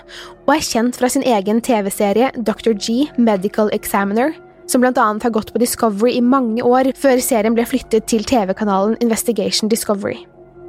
og 0.44 0.50
er 0.52 0.64
kjent 0.68 0.98
fra 1.00 1.08
sin 1.08 1.24
egen 1.24 1.62
TV-serie 1.64 2.34
Dr. 2.36 2.74
G 2.76 3.06
Medical 3.16 3.70
Examiner, 3.72 4.34
som 4.68 4.84
annet 4.84 5.24
har 5.24 5.32
gått 5.32 5.54
på 5.54 5.62
Discovery 5.62 6.18
i 6.18 6.22
mange 6.22 6.60
år 6.60 6.92
før 7.00 7.22
serien 7.24 7.56
ble 7.56 7.64
flyttet 7.64 8.10
til 8.12 8.26
TV-kanalen 8.28 8.98
Investigation 9.00 9.72
Discovery. 9.72 10.26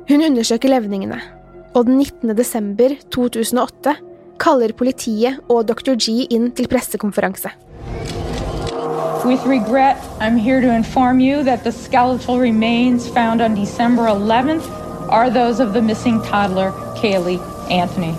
Hun 0.06 0.22
undersøker 0.22 0.70
levningene, 0.70 1.18
og 1.74 1.86
den 1.90 1.98
19. 1.98 2.30
desember 2.38 2.94
2008 3.10 3.96
kaller 4.38 4.70
politiet 4.78 5.42
og 5.50 5.66
Dr. 5.66 5.98
G 5.98 6.28
inn 6.30 6.52
til 6.54 6.70
pressekonferanse. 6.70 7.50
With 9.26 9.42
regret, 9.46 9.98
I'm 10.20 10.38
here 10.38 10.60
to 10.60 10.70
inform 10.70 11.18
you 11.18 11.42
that 11.42 11.64
the 11.64 11.72
skeletal 11.72 12.38
remains 12.38 13.08
found 13.08 13.42
on 13.42 13.56
December 13.56 14.06
11th 14.06 14.66
are 15.10 15.28
those 15.28 15.58
of 15.58 15.74
the 15.74 15.82
missing 15.82 16.22
toddler, 16.22 16.70
Kaylee 17.02 17.40
Anthony. 17.70 18.14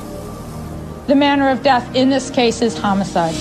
The 1.08 1.16
manner 1.16 1.50
of 1.52 1.64
death 1.64 1.96
in 1.96 2.10
this 2.10 2.30
case 2.30 2.66
is 2.66 2.78
homicide. 2.78 3.36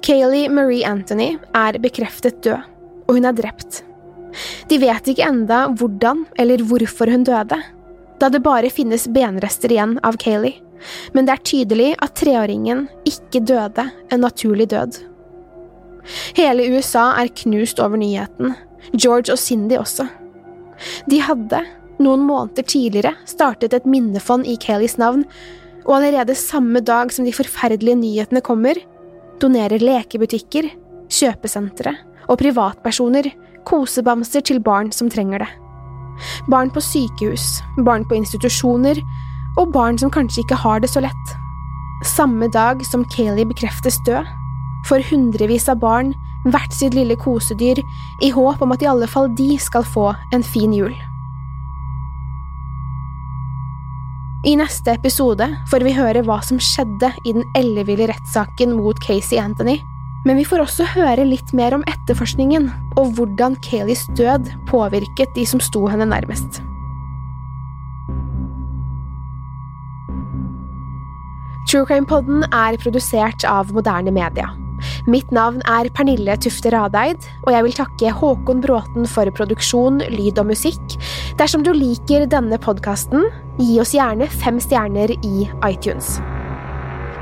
Kaylee 0.00 0.48
Marie 0.48 0.84
Anthony 0.84 1.36
er 1.54 1.76
bekreftet 1.78 2.42
død, 2.42 2.64
og 3.08 3.18
hun 3.18 3.28
er 3.28 3.36
drept. 3.36 3.82
De 4.68 4.78
vet 4.80 5.10
ikke 5.12 5.26
enda 5.28 5.66
hvordan 5.76 6.24
eller 6.40 6.64
hvorfor 6.64 7.12
hun 7.12 7.26
døde, 7.28 7.58
da 8.18 8.30
det 8.32 8.40
bare 8.40 8.70
finnes 8.72 9.04
benrester 9.12 9.74
igjen 9.76 9.98
av 10.00 10.16
Kaylee, 10.24 10.56
men 11.12 11.28
det 11.28 11.36
er 11.36 11.44
tydelig 11.50 11.90
at 12.00 12.16
treåringen 12.16 12.86
ikke 13.04 13.44
døde 13.44 13.90
en 14.08 14.24
naturlig 14.24 14.70
død. 14.72 15.02
Hele 16.38 16.64
USA 16.72 17.10
er 17.20 17.34
knust 17.42 17.84
over 17.84 18.00
nyheten, 18.00 18.56
George 18.96 19.36
og 19.36 19.42
Cindy 19.42 19.76
også. 19.76 20.08
De 21.12 21.20
hadde, 21.20 21.60
noen 22.02 22.24
måneder 22.26 22.66
tidligere 22.66 23.14
startet 23.28 23.74
et 23.74 23.88
minnefond 23.88 24.46
i 24.48 24.56
Kayleys 24.60 24.98
navn, 25.00 25.24
og 25.86 25.98
allerede 25.98 26.36
samme 26.36 26.82
dag 26.84 27.12
som 27.14 27.24
de 27.24 27.32
forferdelige 27.32 27.98
nyhetene 27.98 28.42
kommer, 28.44 28.78
donerer 29.40 29.82
lekebutikker, 29.82 30.68
kjøpesentre 31.08 31.94
og 32.28 32.40
privatpersoner 32.42 33.30
kosebamser 33.68 34.44
til 34.44 34.60
barn 34.64 34.92
som 34.94 35.10
trenger 35.12 35.44
det. 35.44 35.48
Barn 36.50 36.70
på 36.74 36.82
sykehus, 36.82 37.60
barn 37.86 38.06
på 38.08 38.18
institusjoner, 38.18 39.00
og 39.58 39.72
barn 39.74 39.98
som 39.98 40.12
kanskje 40.14 40.42
ikke 40.44 40.58
har 40.62 40.82
det 40.82 40.90
så 40.92 41.02
lett. 41.04 41.34
Samme 42.06 42.48
dag 42.54 42.82
som 42.86 43.06
Kayleigh 43.14 43.48
bekreftes 43.48 43.98
død, 44.06 44.26
får 44.86 45.06
hundrevis 45.10 45.68
av 45.68 45.80
barn 45.82 46.14
hvert 46.48 46.72
sitt 46.72 46.94
lille 46.94 47.16
kosedyr 47.18 47.80
i 48.24 48.30
håp 48.34 48.62
om 48.62 48.72
at 48.74 48.82
i 48.82 48.90
alle 48.90 49.08
fall 49.10 49.30
de 49.38 49.56
skal 49.60 49.86
få 49.86 50.12
en 50.34 50.44
fin 50.46 50.74
jul. 50.74 50.94
I 54.46 54.52
neste 54.54 54.92
episode 54.94 55.48
får 55.66 55.82
vi 55.82 55.92
høre 55.96 56.20
hva 56.22 56.36
som 56.46 56.60
skjedde 56.62 57.08
i 57.26 57.32
den 57.34 57.42
elleville 57.58 58.06
rettssaken 58.06 58.76
mot 58.78 58.98
Casey 59.02 59.34
Anthony, 59.42 59.80
men 60.28 60.38
vi 60.38 60.44
får 60.46 60.62
også 60.62 60.86
høre 60.92 61.24
litt 61.26 61.50
mer 61.58 61.74
om 61.74 61.82
etterforskningen 61.90 62.68
og 63.00 63.16
hvordan 63.16 63.56
Kayleys 63.66 64.04
død 64.14 64.46
påvirket 64.70 65.32
de 65.34 65.46
som 65.48 65.62
sto 65.62 65.82
henne 65.90 66.06
nærmest. 66.06 66.60
True 71.66 71.82
Crime 71.90 72.06
Podden 72.06 72.46
er 72.54 72.78
produsert 72.78 73.42
av 73.42 73.74
moderne 73.74 74.14
media. 74.14 74.52
Mitt 75.10 75.34
navn 75.34 75.58
er 75.66 75.90
Pernille 75.90 76.38
Tufte 76.38 76.70
Radeid, 76.70 77.26
og 77.42 77.50
jeg 77.56 77.66
vil 77.66 77.76
takke 77.80 78.14
Håkon 78.14 78.62
Bråten 78.62 79.10
for 79.10 79.26
produksjon, 79.34 79.98
lyd 80.14 80.38
og 80.38 80.52
musikk. 80.54 80.96
Dersom 81.42 81.66
du 81.66 81.74
liker 81.74 82.28
denne 82.30 82.62
podkasten, 82.62 83.26
gi 83.58 83.80
oss 83.82 83.94
gjerne 83.94 84.28
fem 84.30 84.60
stjerner 84.62 85.10
i 85.26 85.48
iTunes. 85.66 86.18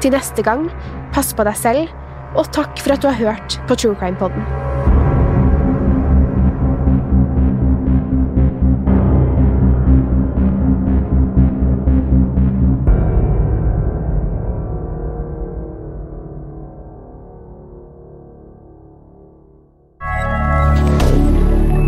Til 0.03 0.13
neste 0.13 0.45
gang, 0.45 0.69
pass 1.15 1.33
på 1.33 1.47
deg 1.49 1.57
selv, 1.57 1.93
og 2.37 2.51
takk 2.53 2.77
for 2.83 2.93
at 2.97 3.03
du 3.03 3.09
har 3.09 3.17
hørt 3.17 3.61
på 3.69 3.77
True 3.77 3.97
Crime. 3.97 4.17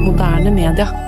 Moderne 0.07 0.51
media. 0.51 1.08